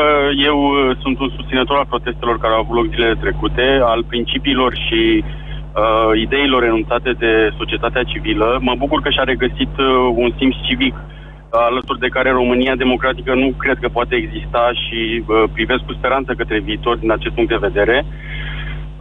[0.49, 4.71] eu uh, sunt un susținător al protestelor care au avut loc zilele trecute, al principiilor
[4.87, 8.57] și uh, ideilor enunțate de societatea civilă.
[8.61, 13.33] Mă bucur că și-a regăsit uh, un simț civic uh, alături de care România democratică
[13.33, 17.49] nu cred că poate exista și uh, privesc cu speranță către viitor din acest punct
[17.49, 18.05] de vedere.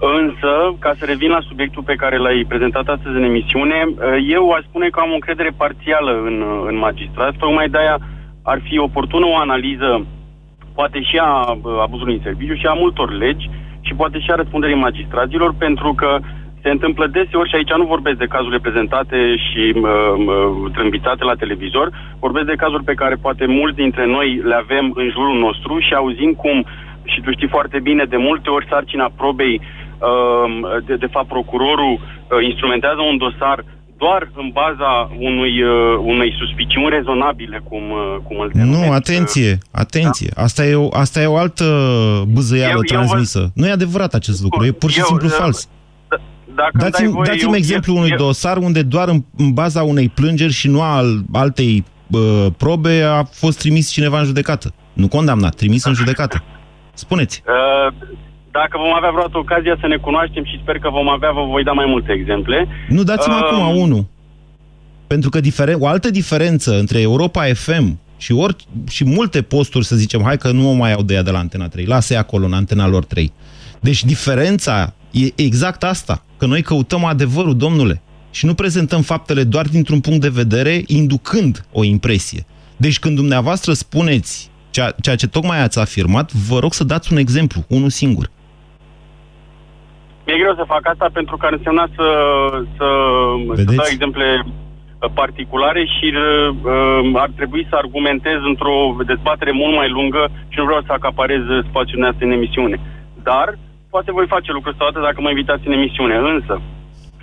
[0.01, 3.95] Însă, ca să revin la subiectul pe care l-ai prezentat astăzi în emisiune, uh,
[4.29, 7.99] eu aș spune că am o încredere parțială în, uh, în magistrat, tocmai de-aia
[8.53, 10.07] ar fi oportună o analiză
[10.75, 14.35] poate și a uh, abuzului în serviciu și a multor legi și poate și a
[14.35, 16.19] răspunderii magistraților, pentru că
[16.63, 21.35] se întâmplă deseori, și aici nu vorbesc de cazurile prezentate și uh, uh, trâmbițate la
[21.35, 21.87] televizor,
[22.19, 25.95] vorbesc de cazuri pe care poate mulți dintre noi le avem în jurul nostru și
[25.95, 26.65] auzim cum,
[27.05, 30.47] și tu știi foarte bine, de multe ori sarcina probei, uh,
[30.87, 33.65] de, de fapt procurorul uh, instrumentează un dosar
[33.99, 38.85] doar în baza unui, uh, unei suspiciuni rezonabile, cum, uh, cum îl denumesc.
[38.85, 40.31] Nu, atenție, atenție.
[40.35, 40.43] Da?
[40.43, 41.65] Asta, e o, asta e o altă
[42.29, 43.39] buzăială eu, transmisă.
[43.39, 43.61] Eu vă...
[43.61, 45.69] Nu e adevărat acest lucru, e pur și eu, simplu uh, fals.
[46.55, 48.17] Dacă dați-mi voie, dați exemplu unui eu...
[48.17, 53.25] dosar unde doar în, în baza unei plângeri și nu al altei uh, probe a
[53.25, 54.75] fost trimis cineva în judecată.
[54.93, 56.43] Nu condamnat, trimis în judecată.
[56.95, 57.43] Spuneți.
[57.47, 57.93] Uh,
[58.65, 61.63] dacă vom avea vreodată ocazia să ne cunoaștem și sper că vom avea, vă voi
[61.63, 62.69] da mai multe exemple.
[62.89, 64.05] Nu, dați-mi uh, acum unul.
[65.07, 65.77] Pentru că diferen...
[65.81, 68.57] o altă diferență între Europa FM și, ori,
[68.89, 71.39] și multe posturi, să zicem, hai că nu o mai au de ea de la
[71.39, 73.33] Antena 3, lasă acolo în Antena lor 3.
[73.81, 79.67] Deci diferența e exact asta, că noi căutăm adevărul, domnule, și nu prezentăm faptele doar
[79.67, 82.47] dintr-un punct de vedere, inducând o impresie.
[82.77, 87.19] Deci când dumneavoastră spuneți ceea, ceea ce tocmai ați afirmat, vă rog să dați un
[87.19, 88.31] exemplu, unul singur.
[90.29, 92.09] Mi-e greu să fac asta pentru că ar însemna să,
[92.77, 92.89] să,
[93.55, 96.23] să dau exemple uh, particulare și uh,
[96.73, 98.77] uh, ar trebui să argumentez într-o
[99.13, 102.77] dezbatere mult mai lungă și nu vreau să acaparez spațiul nostru în emisiune.
[103.29, 103.47] Dar
[103.91, 106.17] poate voi face lucrul ăsta dacă mă invitați în emisiune.
[106.35, 106.55] Însă,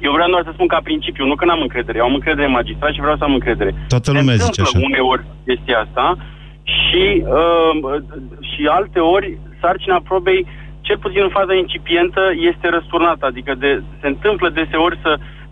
[0.05, 1.97] eu vreau doar să spun ca principiu, nu că n-am încredere.
[1.97, 3.71] Eu am încredere în magistrat și vreau să am încredere.
[3.87, 4.79] Toată lumea zice așa.
[4.89, 6.05] uneori chestia asta
[6.63, 8.01] și, uh,
[8.51, 10.45] și alte ori sarcina probei,
[10.87, 12.21] cel puțin în faza incipientă,
[12.51, 13.23] este răsturnată.
[13.25, 15.11] Adică de, se întâmplă deseori să,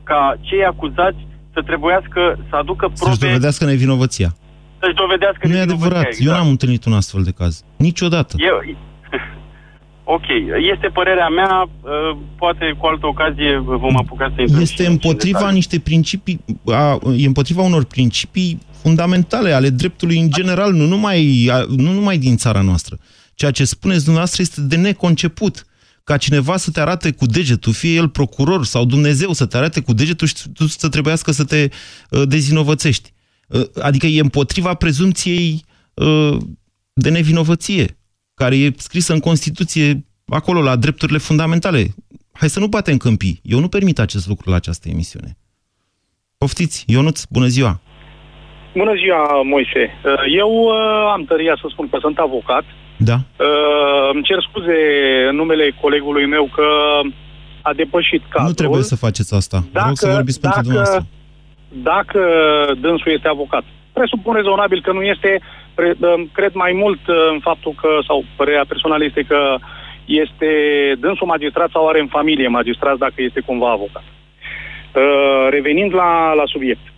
[0.10, 1.22] ca cei acuzați
[1.54, 3.10] să trebuiască să aducă probe...
[3.10, 4.30] Să-și dovedească nevinovăția.
[4.82, 6.06] Să-și dovedească Nu e adevărat.
[6.06, 6.26] Exact.
[6.28, 7.54] Eu n-am întâlnit un astfel de caz.
[7.88, 8.34] Niciodată.
[8.50, 8.58] Eu,
[10.16, 10.28] Ok,
[10.74, 15.80] este părerea mea, uh, poate cu altă ocazie vom apuca să intrăm Este împotriva niște
[15.80, 21.92] principii, a, e împotriva unor principii fundamentale ale dreptului în general, nu numai, a, nu
[21.92, 22.98] numai din țara noastră.
[23.34, 25.66] Ceea ce spuneți dumneavoastră este de neconceput
[26.04, 29.82] ca cineva să te arate cu degetul, fie el procuror sau Dumnezeu să te arate
[29.82, 31.68] cu degetul și tu să trebuiască să te
[32.10, 33.14] uh, dezinovățești.
[33.48, 36.38] Uh, adică e împotriva prezumției uh,
[36.94, 37.98] de nevinovăție
[38.34, 41.86] care e scrisă în Constituție acolo, la drepturile fundamentale.
[42.32, 43.40] Hai să nu batem câmpii.
[43.44, 45.38] Eu nu permit acest lucru la această emisiune.
[46.38, 47.82] Poftiți, Ionuț, bună ziua!
[48.76, 49.84] Bună ziua, Moise.
[50.38, 52.64] Eu uh, am tăria să spun că sunt avocat.
[53.10, 53.18] Da.
[53.46, 54.78] Uh, îmi cer scuze
[55.30, 56.68] în numele colegului meu că
[57.62, 58.48] a depășit cadrul.
[58.48, 59.58] Nu trebuie să faceți asta.
[59.58, 61.06] Dacă, Vreau să vorbiți dacă, pentru dumneavoastră.
[61.92, 62.22] Dacă
[62.82, 63.64] dânsul este avocat,
[63.94, 65.42] presupun rezonabil că nu este
[66.32, 69.58] cred mai mult uh, în faptul că, sau părerea personală este că
[70.06, 70.52] este
[71.00, 74.04] dânsul magistrat sau are în familie magistrat dacă este cumva avocat.
[74.04, 76.93] Uh, revenind la, la subiect.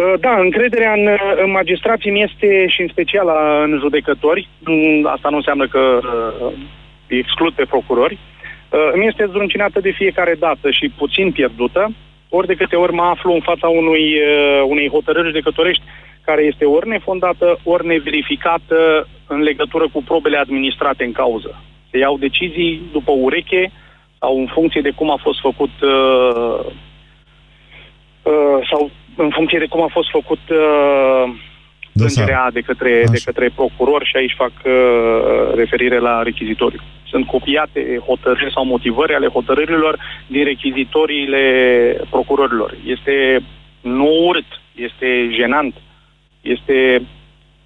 [0.00, 0.06] Da.
[0.06, 1.08] Uh, da, încrederea în,
[1.44, 4.48] în magistrații mi este și în special la, în judecători.
[4.58, 6.00] Mm, asta nu înseamnă că
[7.06, 8.18] exclud pe procurori.
[8.94, 11.92] Mi este zdruncinată de fiecare dată și puțin pierdută,
[12.28, 14.20] ori de câte ori mă aflu în fața unui,
[14.66, 15.82] unei hotărâri judecătorești
[16.24, 21.62] care este ori nefondată, ori neverificată în legătură cu probele administrate în cauză.
[21.90, 23.72] Se iau decizii după ureche
[24.18, 26.60] sau în funcție de cum a fost făcut uh,
[28.22, 31.32] uh, sau în funcție de cum a fost făcut uh,
[31.92, 34.72] plângerea de către, de către procuror și aici fac uh,
[35.54, 36.80] referire la rechizitoriu.
[37.06, 41.42] Sunt copiate hotărâri sau motivări ale hotărârilor din rechizitoriile
[42.10, 42.76] procurorilor.
[42.86, 43.42] Este
[43.80, 45.74] nu urât, este jenant,
[46.40, 47.02] este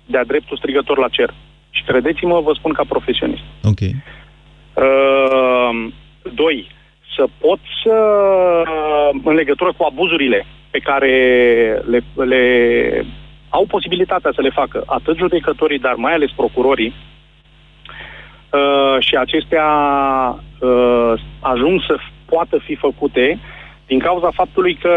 [0.06, 1.34] de-a dreptul strigător la cer.
[1.70, 3.42] Și credeți-mă, vă spun ca profesionist.
[3.62, 3.80] Ok.
[3.80, 3.90] Uh,
[6.34, 6.66] doi,
[7.16, 7.96] să pot să,
[9.24, 11.14] în legătură cu abuzurile pe care
[11.86, 12.42] le, le
[13.48, 16.94] au posibilitatea să le facă atât judecătorii, dar mai ales procurorii,
[18.50, 19.68] uh, și acestea
[20.60, 23.38] uh, ajung să poată fi făcute
[23.86, 24.94] din cauza faptului că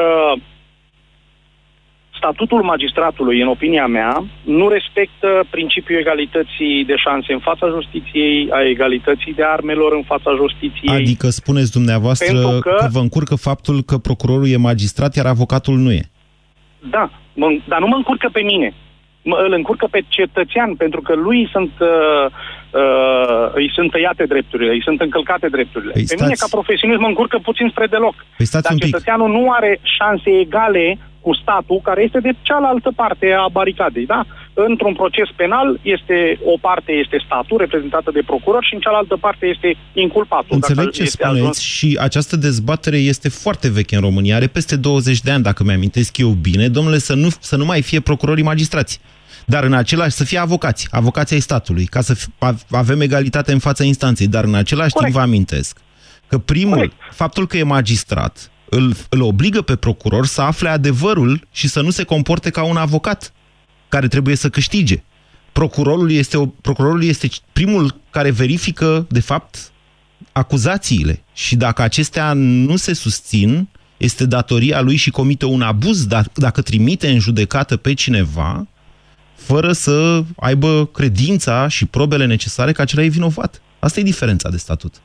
[2.17, 8.61] statutul magistratului, în opinia mea, nu respectă principiul egalității de șanse în fața justiției, a
[8.61, 10.95] egalității de armelor în fața justiției.
[10.95, 12.75] Adică spuneți dumneavoastră că...
[12.77, 16.03] că vă încurcă faptul că procurorul e magistrat, iar avocatul nu e.
[16.89, 18.73] Da, mă, dar nu mă încurcă pe mine.
[19.21, 22.25] Mă, îl încurcă pe cetățean, pentru că lui sunt, uh,
[22.81, 25.91] uh, îi sunt tăiate drepturile, îi sunt încălcate drepturile.
[25.91, 28.15] Păi pe mine, ca profesionist, mă încurcă puțin spre deloc.
[28.37, 28.87] Păi stați dar un pic.
[28.87, 30.97] cetățeanul nu are șanse egale
[31.27, 34.21] cu statul, care este de cealaltă parte a baricadei, da?
[34.53, 36.17] Într-un proces penal, este
[36.53, 40.55] o parte este statul, reprezentată de procuror, și în cealaltă parte este inculpatul.
[40.59, 44.47] Înțeleg dacă ce este spuneți ajuns- și această dezbatere este foarte veche în România, are
[44.47, 47.99] peste 20 de ani, dacă mi-amintesc eu bine, domnule, să nu, să nu mai fie
[47.99, 48.99] procurorii magistrați.
[49.45, 53.51] Dar în același, să fie avocați, avocații ai statului, ca să fi- a- avem egalitate
[53.51, 54.27] în fața instanței.
[54.27, 55.77] Dar în același timp vă amintesc
[56.27, 61.67] că primul, faptul că e magistrat, îl, îl obligă pe procuror să afle adevărul și
[61.67, 63.33] să nu se comporte ca un avocat
[63.87, 65.03] care trebuie să câștige.
[65.51, 69.71] Procurorul este, o, procurorul este primul care verifică, de fapt,
[70.31, 76.23] acuzațiile și dacă acestea nu se susțin, este datoria lui și comite un abuz da-
[76.33, 78.67] dacă trimite în judecată pe cineva
[79.35, 83.61] fără să aibă credința și probele necesare că acela e vinovat.
[83.79, 85.01] Asta e diferența de statut.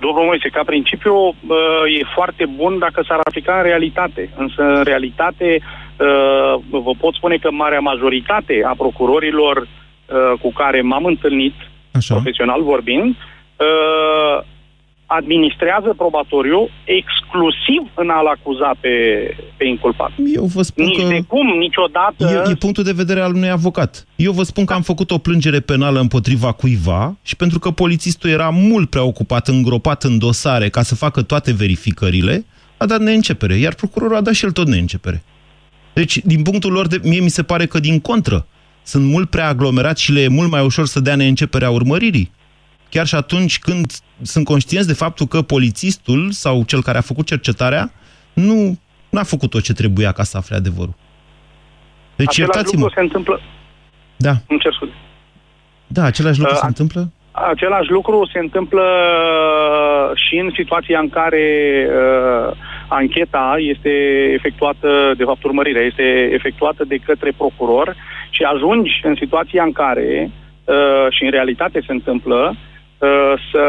[0.00, 1.60] Domnul Moise, ca principiu bă,
[1.98, 4.30] e foarte bun dacă s-ar aplica în realitate.
[4.36, 10.80] Însă, în realitate, uh, vă pot spune că marea majoritate a procurorilor uh, cu care
[10.80, 11.54] m-am întâlnit,
[11.92, 12.14] Așa.
[12.14, 13.16] profesional vorbind,
[13.56, 14.42] uh,
[15.18, 18.94] administrează probatoriu exclusiv în a-l acuza pe,
[19.56, 20.10] pe inculpat.
[20.34, 21.08] Eu vă spun Nici că...
[21.08, 22.44] de cum, niciodată...
[22.46, 24.06] E, e punctul de vedere al unui avocat.
[24.16, 28.30] Eu vă spun că am făcut o plângere penală împotriva cuiva și pentru că polițistul
[28.30, 32.44] era mult prea ocupat, îngropat în dosare ca să facă toate verificările,
[32.76, 35.22] a dat neîncepere, iar procurorul a dat și el tot neîncepere.
[35.92, 38.46] Deci, din punctul lor, de, mie mi se pare că, din contră,
[38.82, 42.30] sunt mult prea aglomerați și le e mult mai ușor să dea neînceperea urmăririi.
[42.90, 47.26] Chiar și atunci când sunt conștienți de faptul că polițistul sau cel care a făcut
[47.26, 47.90] cercetarea
[48.32, 48.78] nu
[49.12, 50.94] a făcut tot ce trebuia ca să afle adevărul.
[52.16, 52.80] Deci Același iertați-mă.
[52.80, 53.40] lucru se întâmplă...
[54.16, 54.32] Da.
[54.48, 54.92] Îmi cer scuze.
[55.86, 57.12] Da, același lucru Uh, se întâmplă?
[57.30, 61.46] Același lucru se întâmplă uh, și în situația în care
[61.88, 62.56] uh,
[62.88, 63.90] ancheta este
[64.34, 67.96] efectuată, de fapt urmărirea este efectuată de către procuror
[68.30, 70.30] și ajungi în situația în care,
[70.64, 72.69] uh, și în realitate se întâmplă, uh,
[73.52, 73.62] să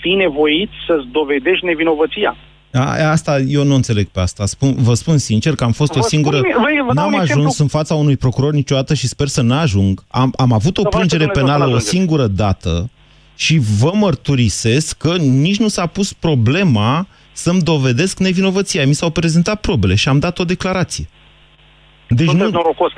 [0.00, 2.36] fii nevoit să-ți dovedești nevinovăția.
[2.72, 4.46] A, asta eu nu înțeleg pe asta.
[4.46, 6.36] Spun, vă spun sincer că am fost Vă o singură...
[6.36, 7.62] spun- vă- vă dau N-am un ajuns exemplu.
[7.64, 10.04] în fața unui procuror niciodată și sper să n-ajung.
[10.08, 11.88] Am, am avut o Să vă plângere ajute Dumnezeu penală să o n-ajungeți.
[11.96, 12.90] singură dată
[13.36, 18.86] și vă mărturisesc că nici nu s-a pus problema să-mi dovedesc nevinovăția.
[18.86, 21.08] Mi s-au prezentat probele și am dat o declarație.
[22.08, 22.56] Deci Sunteți nu...
[22.56, 22.92] norocos.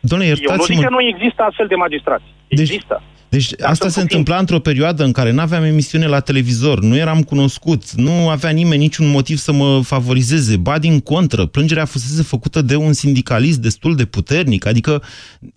[0.00, 0.82] Doamne, Eu nu zic iertați-mă.
[0.82, 2.24] că nu există astfel de magistrați.
[2.48, 3.02] Există.
[3.02, 3.13] Deci
[3.62, 7.90] asta se întâmpla într-o perioadă în care nu aveam emisiune la televizor, nu eram cunoscut,
[7.90, 10.56] nu avea nimeni niciun motiv să mă favorizeze.
[10.56, 15.02] Ba din contră, plângerea fusese făcută de un sindicalist destul de puternic, adică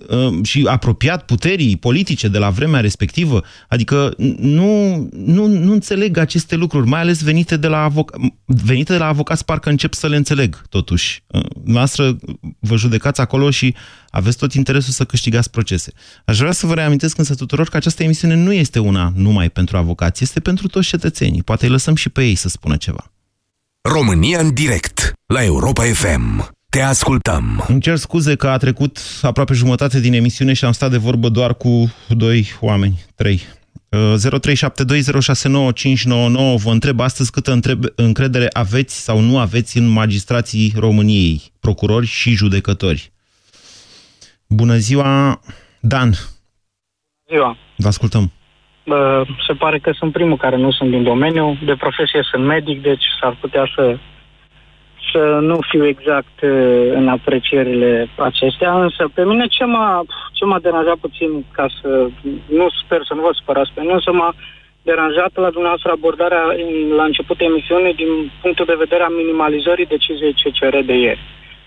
[0.10, 3.44] uh, și apropiat puterii politice de la vremea respectivă.
[3.68, 9.00] Adică nu, nu, nu înțeleg aceste lucruri, mai ales venite de la, avoc- venite de
[9.00, 11.24] la avocați, parcă încep să le înțeleg, totuși.
[11.28, 12.18] Uh, Noastră
[12.60, 13.76] vă judecați acolo și
[14.17, 15.91] aveți tot interesul să câștigați procese.
[16.25, 19.77] Aș vrea să vă reamintesc însă tuturor că această emisiune nu este una numai pentru
[19.77, 21.43] avocați, este pentru toți cetățenii.
[21.43, 23.12] Poate îi lăsăm și pe ei să spună ceva.
[23.82, 26.49] România în direct la Europa FM.
[26.69, 27.65] Te ascultăm.
[27.67, 31.30] Îmi cer scuze că a trecut aproape jumătate din emisiune și am stat de vorbă
[31.30, 33.41] doar cu doi oameni, trei.
[33.89, 34.21] Uh, 0372069599
[36.63, 42.32] Vă întreb astăzi câtă întreb, încredere aveți sau nu aveți în magistrații României, procurori și
[42.32, 43.12] judecători.
[44.50, 45.40] Bună ziua,
[45.80, 46.12] Dan.
[47.30, 47.58] Ziua.
[47.78, 48.32] Vă ascultăm.
[48.86, 51.58] Bă, se pare că sunt primul care nu sunt din domeniu.
[51.66, 53.98] De profesie sunt medic, deci s-ar putea să,
[55.12, 60.60] să nu fiu exact uh, în aprecierile acestea, însă pe mine ce m-a, ce m-a
[60.60, 62.08] deranjat puțin, ca să
[62.60, 64.36] nu sper să nu vă supărați pe mine, însă m-a
[64.82, 70.34] deranjat la dumneavoastră abordarea în- la începutul emisiunii din punctul de vedere a minimalizării deciziei
[70.42, 71.20] CCR de ieri.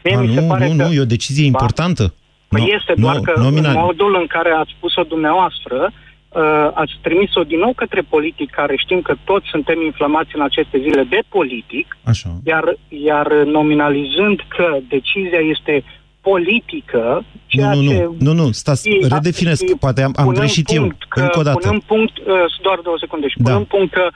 [0.05, 0.83] Mie A, mi se nu, pare nu, că...
[0.83, 2.14] nu, e o decizie importantă.
[2.52, 6.68] Păi No- este doar no- că nominal- în modul în care ați spus-o dumneavoastră, uh,
[6.82, 11.02] ați trimis-o din nou către politic, care știm că toți suntem inflamați în aceste zile
[11.14, 12.30] de politic, Așa.
[12.44, 12.64] iar,
[13.10, 15.84] iar nominalizând că decizia este
[16.20, 18.08] politică, ceea Nu, nu, ce...
[18.18, 21.20] nu, nu, nu, stați, E- redefinesc, e- poate am, am punând greșit eu, punct că,
[21.20, 21.58] încă o dată.
[21.58, 22.24] Punând punct, uh,
[22.62, 23.44] doar două secunde, și Da.
[23.50, 24.08] punând punct că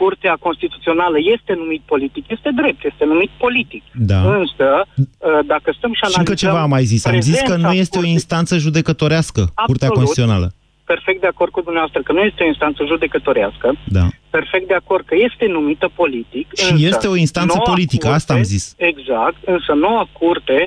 [0.00, 3.82] Curtea Constituțională este numit politic, este drept, este numit politic.
[4.12, 4.20] Da.
[4.38, 7.42] Însă, uh, dacă stăm și Și analizăm încă ceva am mai zis, am zis că
[7.44, 9.94] prezența nu este o Curții- instanță judecătorească, Curtea Absolut.
[9.96, 10.46] Constituțională.
[10.92, 14.06] perfect de acord cu dumneavoastră că nu este o instanță judecătorească, Da.
[14.30, 16.46] perfect de acord că este numită politic.
[16.56, 18.74] Și însă este o instanță noua politică, asta am zis.
[18.76, 20.66] Exact, însă noua curte,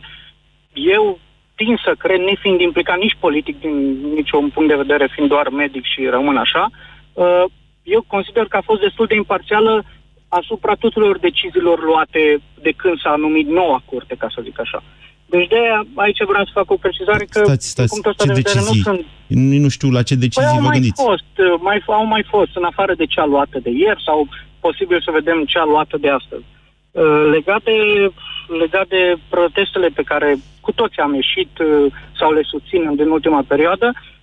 [0.74, 1.20] eu
[1.56, 3.76] tin să cred, nefiind implicat nici politic din
[4.16, 6.70] niciun punct de vedere, fiind doar medic și rămân așa,
[7.14, 7.44] uh,
[7.84, 9.84] eu consider că a fost destul de imparțială
[10.28, 14.84] asupra tuturor deciziilor luate de când s-a numit noua curte, ca să zic așa.
[15.26, 18.24] Deci de aia, aici vreau să fac o precizare că Stați, din stați, punctul ăsta
[18.24, 18.82] ce de vedere decizii?
[18.86, 21.04] nu sunt Nu, nu știu la ce Păi decizii au vă mai gândiți.
[21.04, 24.28] fost, uh, mai, au mai fost, în afară de cea luată de ieri sau
[24.60, 26.46] posibil să vedem cea luată de astăzi.
[26.92, 27.78] Uh, Legat de,
[28.64, 33.42] legat de protestele pe care cu toți am ieșit uh, sau le susținem din ultima
[33.48, 34.19] perioadă, uh,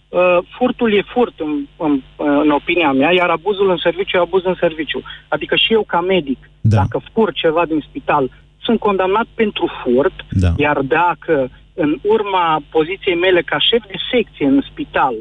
[0.58, 4.56] furtul e furt în, în, în opinia mea, iar abuzul în serviciu e abuz în
[4.60, 5.02] serviciu.
[5.28, 6.76] Adică și eu ca medic, da.
[6.76, 8.30] dacă fur ceva din spital,
[8.62, 10.48] sunt condamnat pentru furt, Da.
[10.56, 15.14] iar dacă în urma poziției mele ca șef de secție în spital,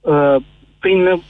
[0.00, 0.36] uh,
[0.78, 1.22] prin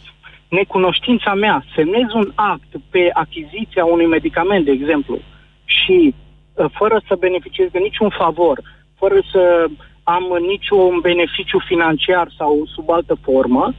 [0.48, 5.18] necunoștința mea, semnez un act pe achiziția unui medicament, de exemplu,
[5.64, 6.14] și
[6.54, 8.60] uh, fără să beneficiez de niciun favor,
[8.96, 9.66] fără să
[10.02, 13.74] am niciun beneficiu financiar sau sub altă formă,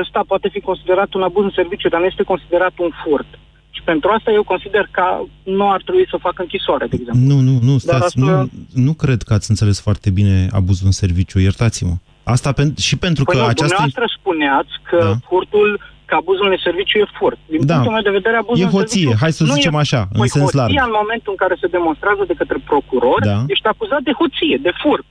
[0.00, 3.26] ăsta poate fi considerat un abuz în serviciu, dar nu este considerat un furt.
[3.70, 5.04] Și pentru asta eu consider că
[5.42, 7.22] nu ar trebui să facă închisoare, de exemplu.
[7.30, 8.48] Nu, nu, nu, Dar stați, asta- nu,
[8.86, 11.94] nu cred că ați înțeles foarte bine abuzul în serviciu, iertați-mă.
[12.24, 13.74] Asta pen, și pentru Păi că nu, această...
[13.76, 15.14] dumneavoastră spuneați că Da.
[15.28, 15.68] furtul,
[16.08, 17.38] că abuzul în serviciu e furt.
[17.54, 17.72] Din Da.
[17.74, 19.78] punctul meu de vedere, abuzul E în hoție, serviciu hai să nu zicem e...
[19.84, 20.68] așa, în păi, sens larg.
[20.70, 23.38] hoția în momentul în care se demonstrează de către procuror, Da.
[23.54, 25.06] ești acuzat de hoție, de furt.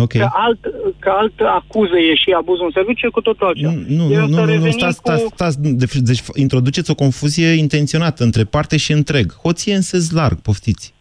[0.00, 0.12] Ok.
[0.12, 0.58] Că alt,
[0.98, 3.72] că alt acuză e și abuzul în serviciu, e cu totul altceva.
[3.86, 5.10] Nu, Eu nu, să nu, nu, revenim stați, cu...
[5.10, 5.60] stați, stați.
[5.60, 9.34] Deci, deci introduceți o confuzie intenționată între parte și întreg.
[9.42, 10.94] Hoție în sens larg, poftiți.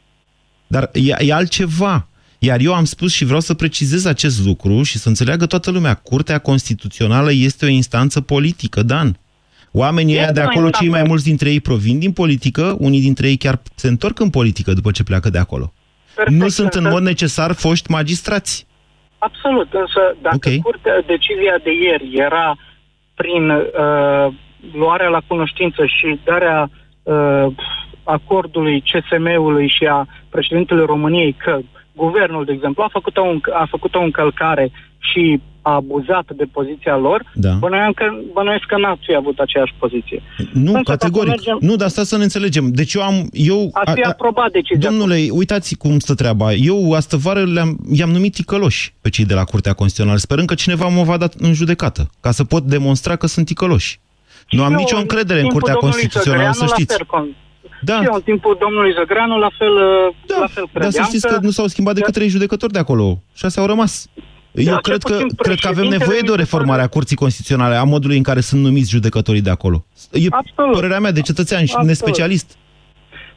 [0.68, 2.08] Dar e, e altceva.
[2.40, 5.94] Iar eu am spus și vreau să precizez acest lucru și să înțeleagă toată lumea.
[5.94, 9.20] Curtea Constituțională este o instanță politică, Dan.
[9.72, 10.80] Oamenii Este ăia de o acolo, instanță.
[10.84, 14.30] cei mai mulți dintre ei provin din politică, unii dintre ei chiar se întorc în
[14.30, 15.74] politică după ce pleacă de acolo.
[16.16, 18.67] Perfect, nu sunt în însă- mod necesar foști magistrați.
[19.18, 20.60] Absolut, însă dacă okay.
[20.64, 22.56] curtea, decizia de ieri era
[23.16, 24.28] prin uh,
[24.74, 26.70] luarea la cunoștință și darea
[27.04, 27.48] uh,
[28.04, 31.60] acordului CSM-ului și a președintelui României că
[31.96, 36.46] guvernul, de exemplu, a făcut o, înc- a făcut o încălcare și a abuzat de
[36.52, 37.52] poziția lor, Da.
[37.54, 40.22] bănuiam că, bănuiesc că n-ați fi avut aceeași poziție.
[40.54, 41.30] Nu, Însă, categoric.
[41.30, 42.72] dacă mergem- Nu, dar asta să ne înțelegem.
[42.72, 43.16] Deci eu am...
[43.32, 44.90] Eu, Ați fi aprobat decizia.
[44.90, 46.54] Domnule, uitați cum stă treaba.
[46.54, 50.54] Eu astă vară le-am, i-am numit ticăloși pe cei de la Curtea Constituțională, sperând că
[50.54, 54.00] cineva mă va da în judecată, ca să pot demonstra că sunt ticăloși.
[54.50, 56.96] Nu am Eu, nicio încredere în timpul Curtea domnului Constituțională, să Zăgreanu, la știți.
[56.98, 57.46] fel, con-
[57.82, 57.98] Da.
[57.98, 59.74] Și eu, în timpul domnului Zăgreanu, la fel,
[60.28, 62.80] da, la fel Dar să credeam știți că nu s-au schimbat decât trei judecători de
[62.80, 63.22] acolo.
[63.36, 64.08] Șase au rămas.
[64.62, 66.44] Eu Da, cred cel că, puțin cred că avem președintele nevoie de o mi se
[66.44, 69.86] reformare a Curții Constituționale, a modului în care sunt numiți judecătorii de acolo.
[70.12, 70.74] E Absolut.
[70.74, 71.88] părerea mea de cetățean și Absolut.
[71.88, 72.56] nespecialist.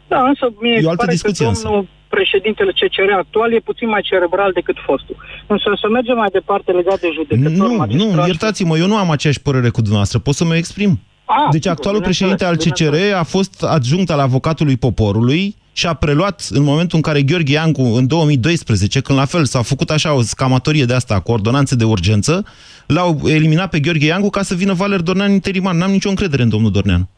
[0.08, 1.62] Da, însă mie E o se altă pare discuție că însă.
[1.64, 5.16] domnul președintele CCR actual e puțin mai cerebral decât fostul.
[5.46, 8.28] Însă să mergem mai departe legat de judecători, Nu, nu, magistrați.
[8.28, 11.00] iertați-mă, eu nu am aceeași părere cu dumneavoastră, pot să mă exprim.
[11.24, 15.86] Ah, deci sigur, actualul bineînțeles, președinte al CCR a fost adjunct al avocatului poporului și
[15.86, 19.90] a preluat în momentul în care Gheorghe Iancu, în 2012, când la fel s-a făcut
[19.90, 22.44] așa o scamatorie de asta cu ordonanțe de urgență,
[22.86, 25.74] l-au eliminat pe Gheorghe Iancu ca să vină Valer Dornean interimar.
[25.74, 27.08] N-am nicio încredere în domnul Dorneanu.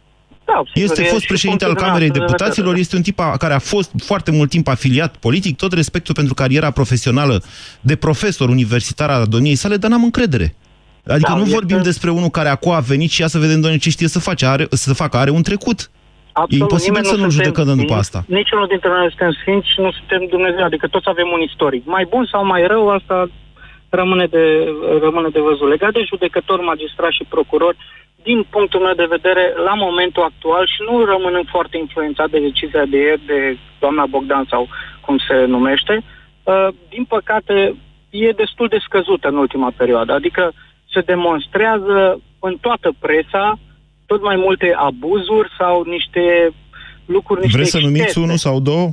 [0.45, 2.81] Da, sigur, Este e fost și președinte al punctul Camerei dumneavoastră de Deputaților, vedere.
[2.81, 6.35] este un tip a, care a fost foarte mult timp afiliat politic, tot respectul pentru
[6.35, 7.43] cariera profesională
[7.81, 10.55] de profesor universitar al domniei sale, dar n-am încredere.
[11.07, 13.61] Adică Da, nu este- vorbim despre unul care acum a venit și ia să vedem,
[13.61, 15.91] doamne, ce știe să, face, are, să facă, are un trecut.
[16.33, 18.21] Absolut, e imposibil nimeni să nu-l suntem judecăm după sfinți, asta.
[18.41, 21.83] Niciunul dintre noi nu suntem sfinți și nu suntem Dumnezeu, adică toți avem un istoric.
[21.97, 23.17] Mai bun sau mai rău, asta
[23.89, 24.45] rămâne de,
[25.07, 25.69] rămâne de văzut.
[25.69, 27.77] Legat de judecători, magistrați și procurori,
[28.23, 32.85] din punctul meu de vedere, la momentul actual și nu rămânând foarte influențat de decizia
[32.85, 34.69] de ieri de doamna Bogdan sau
[35.05, 36.03] cum se numește,
[36.43, 37.75] uh, din păcate
[38.11, 40.13] e destul de scăzută în ultima perioadă.
[40.13, 40.53] Adică
[40.93, 43.59] se demonstrează în toată presa
[44.13, 46.25] tot mai multe abuzuri sau niște
[47.15, 48.89] lucruri, niște Vreți să numiți unul sau două?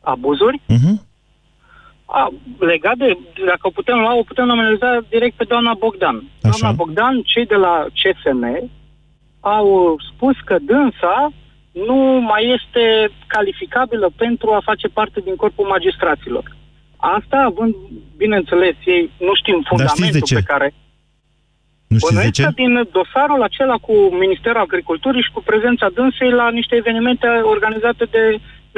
[0.00, 0.60] Abuzuri?
[0.76, 0.96] Uh-huh.
[2.04, 2.22] A,
[2.58, 3.18] legat de,
[3.50, 6.16] dacă o putem lua, o putem analiza direct pe doamna Bogdan.
[6.16, 6.50] Așa.
[6.50, 8.70] Doamna Bogdan, cei de la CSM
[9.40, 11.32] au spus că dânsa
[11.88, 11.98] nu
[12.30, 12.84] mai este
[13.26, 16.44] calificabilă pentru a face parte din corpul magistraților.
[16.96, 17.74] Asta având,
[18.16, 20.34] bineînțeles, ei nu știm fundamentul ce?
[20.34, 20.74] pe care...
[21.92, 22.42] Nu știți de Bănuiesc ce?
[22.42, 28.04] că din dosarul acela cu Ministerul Agriculturii și cu prezența dânsei la niște evenimente organizate
[28.16, 28.22] de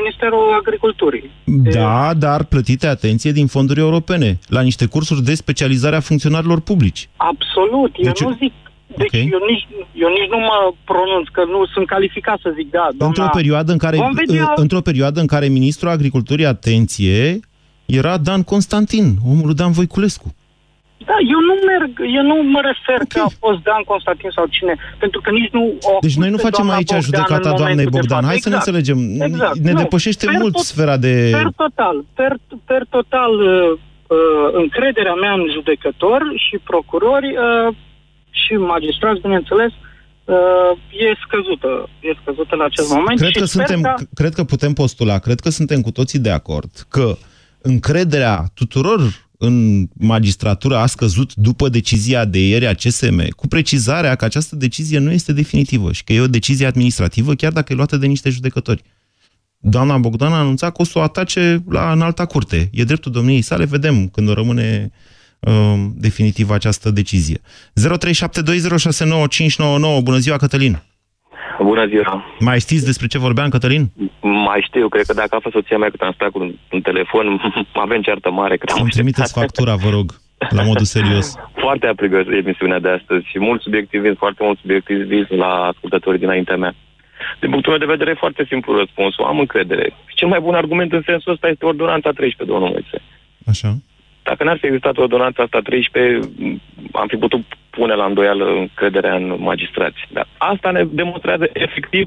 [0.01, 1.31] Ministerul Agriculturii.
[1.79, 7.09] Da, dar plătite, atenție, din fonduri europene, la niște cursuri de specializare a funcționarilor publici.
[7.17, 7.93] Absolut.
[7.97, 8.53] Eu Deci- nu zic...
[8.97, 9.13] Deci Ok.
[9.37, 9.67] eu, nici,
[10.05, 13.07] eu nici nu mă pronunț că nu sunt calificat să zic da, doamna...
[13.07, 14.53] Într-o perioadă în care, Vom vedea...
[14.57, 17.41] într-o perioadă în care ministrul agriculturii, atenție,
[17.87, 20.35] era Dan Constantin, omul lui Dan Voiculescu.
[21.11, 23.11] Da, eu nu merg, eu nu mă refer okay.
[23.15, 25.63] că a fost Dan Constantin sau cine, pentru că nici nu...
[25.91, 27.99] o Deci noi nu acuz pe facem doamna aici Bogdan judecata în doamnei momentul de
[27.99, 28.23] Bogdan.
[28.23, 28.31] față.
[28.31, 28.67] Hai să ne Exact.
[28.69, 28.99] înțelegem.
[29.29, 29.57] Exact.
[29.67, 31.15] Ne Nu, depășește per mult tot- sfera de...
[31.39, 32.33] Per total, per,
[32.71, 33.71] per total, uh,
[34.17, 37.69] uh, încrederea mea în judecători și procurori uh,
[38.43, 39.73] și magistrați, bineînțeles,
[40.25, 40.73] uh,
[41.05, 41.71] e scăzută.
[42.09, 43.17] E scăzută la acest moment.
[43.23, 43.95] Cred și că, sper suntem, ca...
[44.21, 47.07] cred că putem postula, cred că suntem cu toții de acord că
[47.63, 49.01] încrederea tuturor
[49.45, 54.99] în magistratură a scăzut după decizia de ieri a CSM, cu precizarea că această decizie
[54.99, 58.31] nu este definitivă și că e o decizie administrativă, chiar dacă e luată de niște
[58.31, 58.83] judecători.
[59.59, 62.71] Doamna Bogdan a anunțat că o să o atace la înalta curte.
[62.73, 64.91] E dreptul domniei sale, vedem când o rămâne
[65.41, 67.41] uh, definitiv această decizie.
[67.41, 67.43] 0372069599.
[70.03, 70.92] Bună ziua, Cătălin!
[71.61, 72.25] Bună ziua!
[72.39, 73.93] Mai știți despre ce vorbeam, Cătălin?
[74.21, 76.81] Mai știu, cred că dacă a fost soția mea cât am stat cu un, un
[76.81, 77.27] telefon,
[77.87, 78.57] avem ceartă mare.
[78.57, 80.07] Că Îmi trimiteți factura, vă rog,
[80.51, 81.35] la modul serios.
[81.65, 86.75] Foarte aprigă emisiunea de astăzi și mult subiectivism, foarte mult subiectivism la ascultătorii dinaintea mea.
[87.41, 89.25] Din punctul meu de vedere, e foarte simplu răspunsul.
[89.25, 89.87] Am încredere.
[90.07, 92.99] Și cel mai bun argument în sensul ăsta este ordonanța 13, domnul Moise.
[93.47, 93.71] Așa.
[94.23, 96.61] Dacă n-ar fi existat ordonanța asta 13, m,
[96.93, 97.43] am fi putut
[97.77, 100.01] pune la îndoială încrederea în magistrați.
[100.13, 102.07] Dar asta ne demonstrează efectiv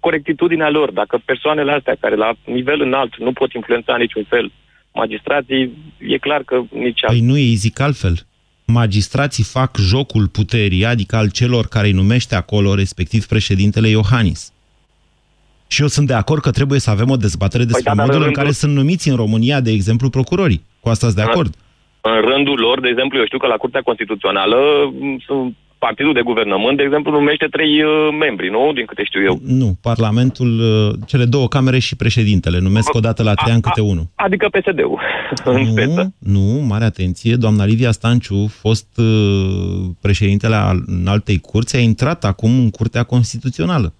[0.00, 0.90] corectitudinea lor.
[0.90, 4.52] Dacă persoanele astea, care la nivel înalt nu pot influența în niciun fel
[4.92, 5.62] magistrații,
[5.98, 8.14] e clar că nici Păi nu, ei zic altfel.
[8.64, 14.52] Magistrații fac jocul puterii, adică al celor care îi numește acolo, respectiv președintele Iohannis.
[15.66, 18.20] Și eu sunt de acord că trebuie să avem o dezbatere despre da, dar modul
[18.20, 20.64] în rândul- care sunt numiți în România, de exemplu, procurorii.
[20.80, 21.54] Cu asta sunt de acord.
[22.00, 24.58] În rândul lor, de exemplu, eu știu că la Curtea Constituțională
[25.00, 27.90] m, sunt partidul de guvernământ, de exemplu, numește trei uh,
[28.24, 28.72] membri, nu?
[28.74, 29.40] Din câte știu eu.
[29.44, 33.80] Nu, Parlamentul, uh, cele două camere și președintele numesc o dată la trei ani câte
[33.80, 34.06] unul.
[34.14, 35.00] Adică PSD-ul,
[35.44, 36.12] în speță.
[36.18, 42.24] Nu, nu, mare atenție, doamna Livia Stanciu, fost uh, președintele al altei curți, a intrat
[42.24, 43.92] acum în Curtea Constituțională.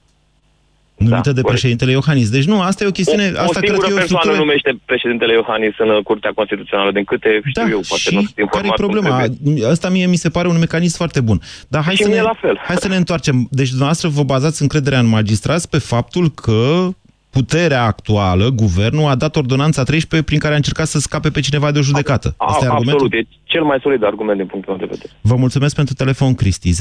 [1.08, 1.48] Numită de corect.
[1.48, 2.30] președintele Iohannis.
[2.30, 4.22] Deci nu, asta e o chestiune, o, asta o cred singură că e o persoană
[4.22, 4.36] structură...
[4.44, 8.40] numește președintele Iohannis în uh, Curtea Constituțională, din câte știu eu, poate nu sunt Care
[8.40, 8.76] e informat.
[8.76, 9.16] cum problema?
[9.18, 9.66] trebuie.
[9.66, 11.40] Asta mie mi se pare un mecanism foarte bun.
[11.68, 12.60] Dar hai Și să, mie ne, la fel.
[12.66, 13.36] hai să ne întoarcem.
[13.50, 16.88] Deci dumneavoastră vă bazați încrederea în magistrați pe faptul că
[17.30, 21.70] puterea actuală, guvernul, a dat ordonanța 13 prin care a încercat să scape pe cineva
[21.70, 22.34] de o judecată.
[22.36, 23.04] A, Asta e argumentul?
[23.04, 25.12] absolut, e cel mai solid argument din punctul meu de vedere.
[25.20, 26.70] Vă mulțumesc pentru telefon, Cristi.
[26.70, 26.74] 0372069599.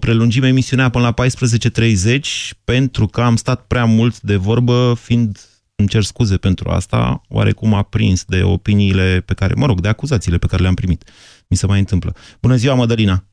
[0.00, 2.18] Prelungim emisiunea până la 14.30
[2.64, 5.38] pentru că am stat prea mult de vorbă, fiind,
[5.76, 10.38] îmi cer scuze pentru asta, oarecum aprins de opiniile pe care, mă rog, de acuzațiile
[10.38, 11.04] pe care le-am primit.
[11.48, 12.14] Mi se mai întâmplă.
[12.40, 13.24] Bună ziua, Mădălina!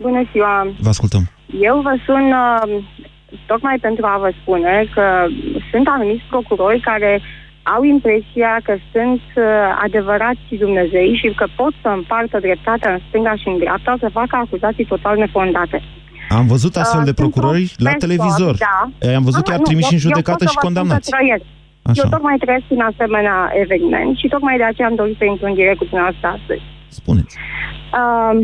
[0.00, 0.74] Bună ziua!
[0.80, 1.30] Vă ascultăm.
[1.60, 2.84] Eu vă sun uh,
[3.46, 5.26] tocmai pentru a vă spune că
[5.70, 7.20] sunt anumiți procurori care
[7.62, 9.44] au impresia că sunt uh,
[9.84, 14.36] adevărați Dumnezei și că pot să împartă dreptatea în stânga și în dreapta, să facă
[14.36, 15.82] acuzații total nefondate.
[16.28, 18.54] Am văzut astfel Uh, de sunt procurori la profesor, televizor.
[18.68, 18.78] Da.
[19.10, 20.60] I-am Eh, văzut Ah, chiar nu, trimiși eu- în judecată eu pot și să vă
[20.60, 21.10] spun că condamnați.
[21.14, 21.44] trăiesc.
[21.88, 22.00] Așa.
[22.02, 25.54] Eu tocmai trăiesc în asemenea eveniment și tocmai de aceea am dorit să intru în
[25.60, 26.64] direct cu dumneavoastră astăzi.
[27.00, 27.34] Spuneți.
[28.00, 28.36] Um,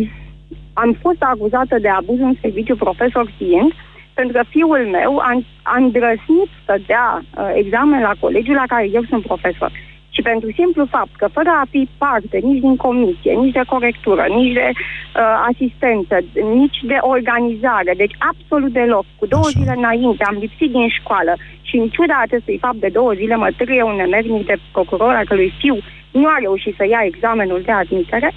[0.82, 3.70] am fost acuzată de abuz în serviciu profesor fiind,
[4.14, 5.30] pentru că fiul meu a,
[5.62, 9.70] a îndrăznit să dea uh, examen la colegiul la care eu sunt profesor.
[10.14, 14.24] Și pentru simplu fapt că fără a fi parte nici din comisie, nici de corectură,
[14.28, 16.16] nici de uh, asistență,
[16.60, 19.58] nici de organizare, deci absolut deloc, cu două Așa.
[19.58, 23.48] zile înainte am lipsit din școală și în ciuda acestui fapt de două zile mă
[23.56, 25.76] târâie un nemernic de procuror al cărui fiu
[26.10, 28.32] nu a reușit să ia examenul de admitere,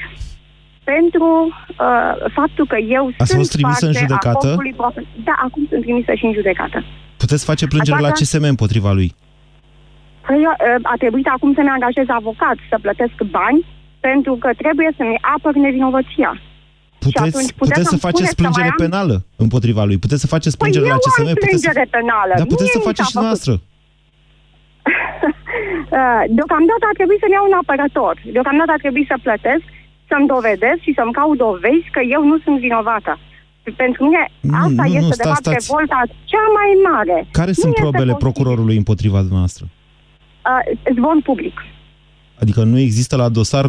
[0.94, 1.28] pentru
[1.86, 4.48] uh, faptul că eu Ați sunt fost trimisă în parte a judecată?
[4.48, 6.78] corpului profe- Da, acum sunt trimisă și în judecată.
[7.24, 9.10] Puteți face plângere la Așa că- CSM împotriva lui.
[10.28, 13.60] Păi, uh, a trebuit acum să-mi angajez avocat, să plătesc bani,
[14.08, 16.32] pentru că trebuie să-mi apăr nevinovăția.
[17.06, 19.16] Puteți, atunci puteți puteți să să-mi faceți spuneți că plângere mai am- penală
[19.46, 19.98] împotriva lui.
[20.06, 21.20] Puteți să faceți Păi plângere eu la CSM.
[21.22, 21.48] am puteți să...
[21.50, 22.34] plângere penală.
[22.42, 23.28] Da, puteți Mie să mi faceți s-a și făcut.
[23.28, 23.54] noastră.
[25.98, 28.14] Uh, Deocamdată ar trebui să-mi iau un apărător.
[28.36, 29.66] Deocamdată ar trebui să plătesc,
[30.10, 33.12] să-mi dovedesc și să-mi caut dovezi că eu nu sunt vinovată.
[33.84, 34.22] Pentru mine
[34.64, 35.58] asta nu, nu, este, de stați, fapt, stați.
[35.60, 36.00] revolta
[36.32, 37.18] cea mai mare.
[37.40, 38.24] Care Nu sunt este probele posibil.
[38.26, 39.66] procurorului împotriva dumneavoastră?
[40.52, 40.64] Uh,
[40.98, 41.56] zvon public.
[42.42, 43.66] Adică nu există la dosar...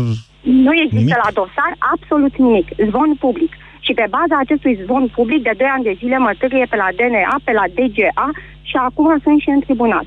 [0.67, 1.25] Nu există Nimic?
[1.25, 2.69] la dosar absolut nimic.
[2.89, 3.53] Zvon public.
[3.87, 6.89] Și pe baza acestui zvon public, de 2 ani de zile mă târie pe la
[6.99, 8.27] DNA, pe la DGA
[8.69, 10.07] și acum sunt și în tribunal.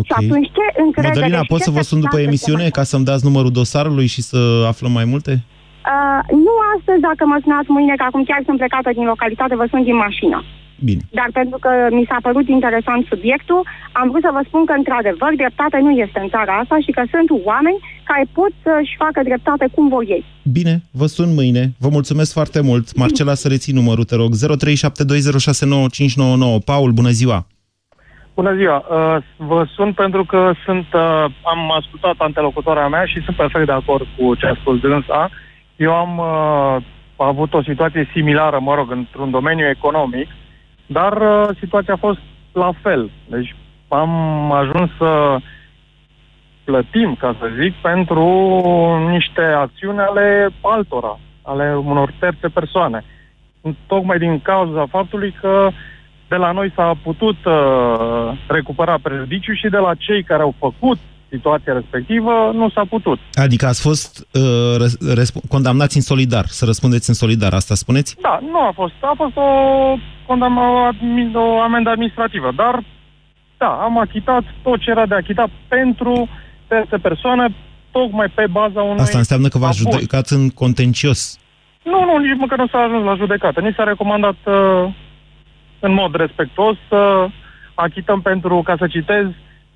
[0.00, 0.06] Ok.
[0.06, 1.14] Și atunci ce încredere...
[1.14, 4.08] Mădălina, și pot ce să vă sun după perspectivă emisiune ca să-mi dați numărul dosarului
[4.14, 4.40] și să
[4.72, 5.32] aflăm mai multe?
[5.92, 9.66] Uh, nu astăzi, dacă mă sunați mâine, că acum chiar sunt plecată din localitate, vă
[9.70, 10.38] sun din mașină.
[10.88, 11.02] Bine.
[11.18, 13.60] Dar pentru că mi s-a părut interesant subiectul,
[14.00, 17.02] am vrut să vă spun că, într-adevăr, dreptate nu este în țara asta și că
[17.14, 17.78] sunt oameni
[18.10, 20.24] care pot să-și facă dreptate cum vor ei.
[20.58, 21.62] Bine, vă sun mâine.
[21.84, 22.84] Vă mulțumesc foarte mult.
[23.02, 24.30] Marcela, să reții numărul, te rog.
[24.34, 24.38] 0372069599.
[26.70, 27.38] Paul, bună ziua!
[28.40, 28.84] Bună ziua!
[28.88, 33.72] Uh, vă sun pentru că sunt, uh, am ascultat antelocutoarea mea și sunt perfect de
[33.72, 35.30] acord cu ce a spus dânsa.
[35.76, 36.82] Eu am uh,
[37.16, 40.28] avut o situație similară, mă rog, într-un domeniu economic,
[40.86, 42.18] dar uh, situația a fost
[42.52, 43.10] la fel.
[43.26, 43.54] Deci
[43.88, 44.12] am
[44.52, 45.38] ajuns să
[46.64, 48.24] plătim, ca să zic, pentru
[49.08, 53.04] niște acțiuni ale altora, ale unor terțe persoane.
[53.86, 55.70] Tocmai din cauza faptului că
[56.32, 57.54] de la noi s-a putut uh,
[58.46, 63.18] recupera prejudiciu și de la cei care au făcut situația respectivă nu s-a putut.
[63.32, 68.16] Adică ați fost uh, răs- răsp- condamnați în solidar, să răspundeți în solidar, asta spuneți?
[68.22, 68.92] Da, nu a fost.
[69.00, 69.48] A fost o,
[70.26, 72.82] condam, o, admi- o amendă administrativă, dar
[73.58, 76.28] da, am achitat tot ce era de achitat pentru
[76.66, 77.54] terțe persoane,
[77.90, 79.00] tocmai pe baza unui...
[79.00, 79.92] Asta înseamnă că v-ați abuz.
[79.92, 81.38] judecat în contencios.
[81.82, 83.60] Nu, nu, nici măcar nu s-a ajuns la judecată.
[83.60, 84.54] Ni s-a recomandat uh,
[85.80, 87.28] în mod respectuos să
[87.74, 89.26] achităm pentru, ca să citez,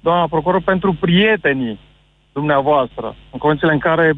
[0.00, 1.78] doamna procuror, pentru prietenii
[2.32, 4.12] dumneavoastră, în condițiile în care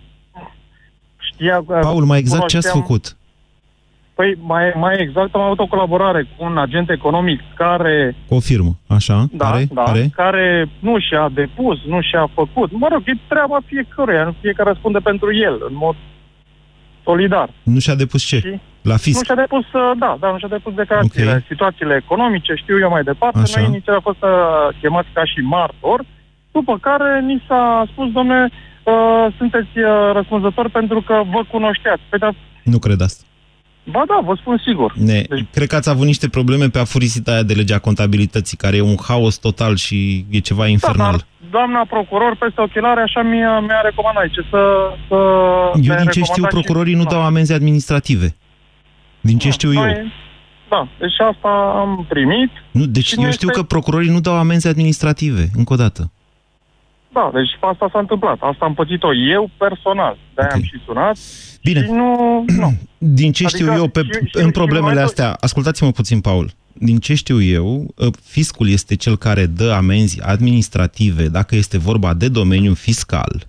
[1.19, 1.63] știa...
[1.81, 3.17] Paul, mai exact ce ați cunoșteam- făcut?
[4.15, 8.41] Păi, mai, mai exact, am avut o colaborare cu un agent economic care, Cu o
[8.41, 9.27] firmă, așa?
[9.33, 9.69] da, care?
[9.73, 10.11] da, care?
[10.15, 12.73] care nu și-a depus, nu și-a făcut.
[12.73, 15.97] Mă rog, e treaba fiecăruia, nu fiecare răspunde pentru el, în mod
[17.05, 17.51] solidar.
[17.63, 18.61] Nu și-a depus ce?
[18.93, 19.19] La fisc?
[19.19, 21.33] Nu și-a depus, uh, da, da, nu și-a depus declarațiile.
[21.33, 21.43] Ok.
[21.53, 23.39] Situațiile economice, știu eu mai departe.
[23.39, 23.61] Așa.
[23.61, 24.31] Noi inițial a fost uh,
[24.81, 25.99] chemați ca și martor,
[26.53, 28.41] după care ni s-a spus, domne,
[28.83, 32.03] uh, sunteți uh, răspunzători pentru că vă cunoșteați.
[32.11, 33.23] Păi, dar, Nu cred asta.
[33.85, 34.93] ba da, vă spun sigur.
[34.97, 35.23] Ne,
[35.53, 38.97] Cred că ați avut niște probleme pe afurisita aia de legea contabilității, care e un
[39.09, 41.11] haos total și e ceva infernal.
[41.11, 44.61] Da, dar doamna procuror, peste ochelare, așa mi-a, mi-a recomandat ce să...
[45.09, 48.35] să Eu mi-a din ce știu, recomandat și- procurorii nu dau amenzi administrative.
[49.27, 49.83] Din ce știu eu.
[49.85, 50.13] Noi-
[50.69, 51.49] Da, deci asta
[51.81, 52.51] am primit.
[52.71, 55.77] Nu, deci Și eu nu știu este- că procurorii nu dau amenzi administrative, încă o
[55.77, 56.11] dată.
[57.13, 58.39] Da, deci asta s-a întâmplat.
[58.41, 60.19] Asta am pățit-o eu personal.
[60.35, 61.17] De-aia am și sunat.
[61.63, 61.85] Bine.
[61.85, 62.45] Și nu...
[62.63, 62.73] nu.
[62.99, 66.21] Din ce Adică știu eu, pe, și- și- în și problemele momentul- astea, ascultați-mă puțin,
[66.21, 66.51] Paul.
[66.73, 72.15] Din ce știu eu, ă, fiscul este cel care dă amenzi administrative dacă este vorba
[72.15, 73.47] de domeniul fiscal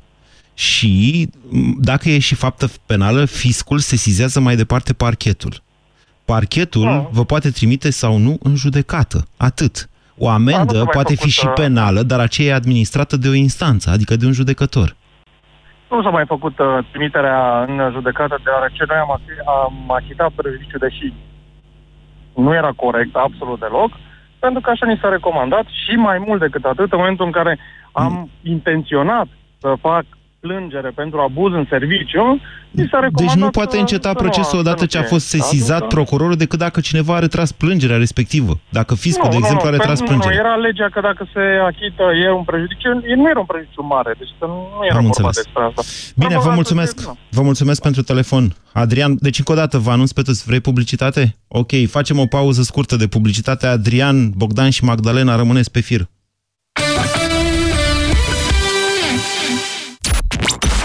[0.54, 5.62] și m, dacă e și faptă penală, fiscul sesizează mai departe parchetul.
[6.34, 7.08] Parchetul Da.
[7.12, 9.18] vă poate trimite sau nu în judecată.
[9.38, 9.76] Atât.
[10.18, 12.62] O Da, nu amendă s-a mai poate fi făcut, și uh, penală, dar aceea e
[12.62, 14.96] administrată de o instanță, adică de un judecător.
[15.90, 20.78] Nu s-a mai făcut uh, trimiterea în judecată, deoarece noi am, achi- am achitat prejudiciu,
[20.78, 21.14] deși
[22.36, 23.92] nu era corect absolut deloc,
[24.40, 27.60] pentru că așa ni s-a recomandat și mai mult decât atât, în momentul în care
[27.92, 29.28] am intenționat
[29.60, 30.06] să fac
[30.48, 32.24] plângere pentru abuz în serviciu,
[32.78, 34.98] mi s-a recomandat Deci nu poate să- înceta să nu- procesul să odată nu ce
[34.98, 35.96] a fie fost sesizat cazul, da?
[35.96, 38.54] procurorul decât dacă cineva a retras plângerea respectivă.
[38.70, 40.36] Dacă fiscul, de exemplu, a retras pentru- plângerea.
[40.42, 42.90] Nu, era legea că dacă se achită e un prejudiciu,
[43.22, 45.36] nu era un prejudiciu mare, deci să nu nu era Am vorba înțeles.
[45.44, 45.82] despre asta.
[46.16, 46.94] Bine, vă Vorba mulțumesc.
[46.96, 47.38] despre- nu.
[47.38, 48.44] Vă mulțumesc pentru telefon.
[48.74, 51.36] Adrian, deci încă o dată vă anunț pe toți, vrei publicitate?
[51.48, 53.68] Ok, facem o pauză scurtă de publicitate.
[53.68, 56.02] Adrian, Bogdan și Magdalena, rămâneți pe fir.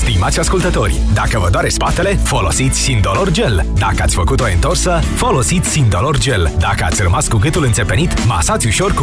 [0.00, 3.66] Stimați ascultători, dacă vă doare spatele, folosiți Sindolor Gel.
[3.78, 6.52] Dacă ați făcut o întorsă, folosiți Sindolor Gel.
[6.58, 8.98] Dacă ați rămas cu gâtul înțepenit, masați ușor cu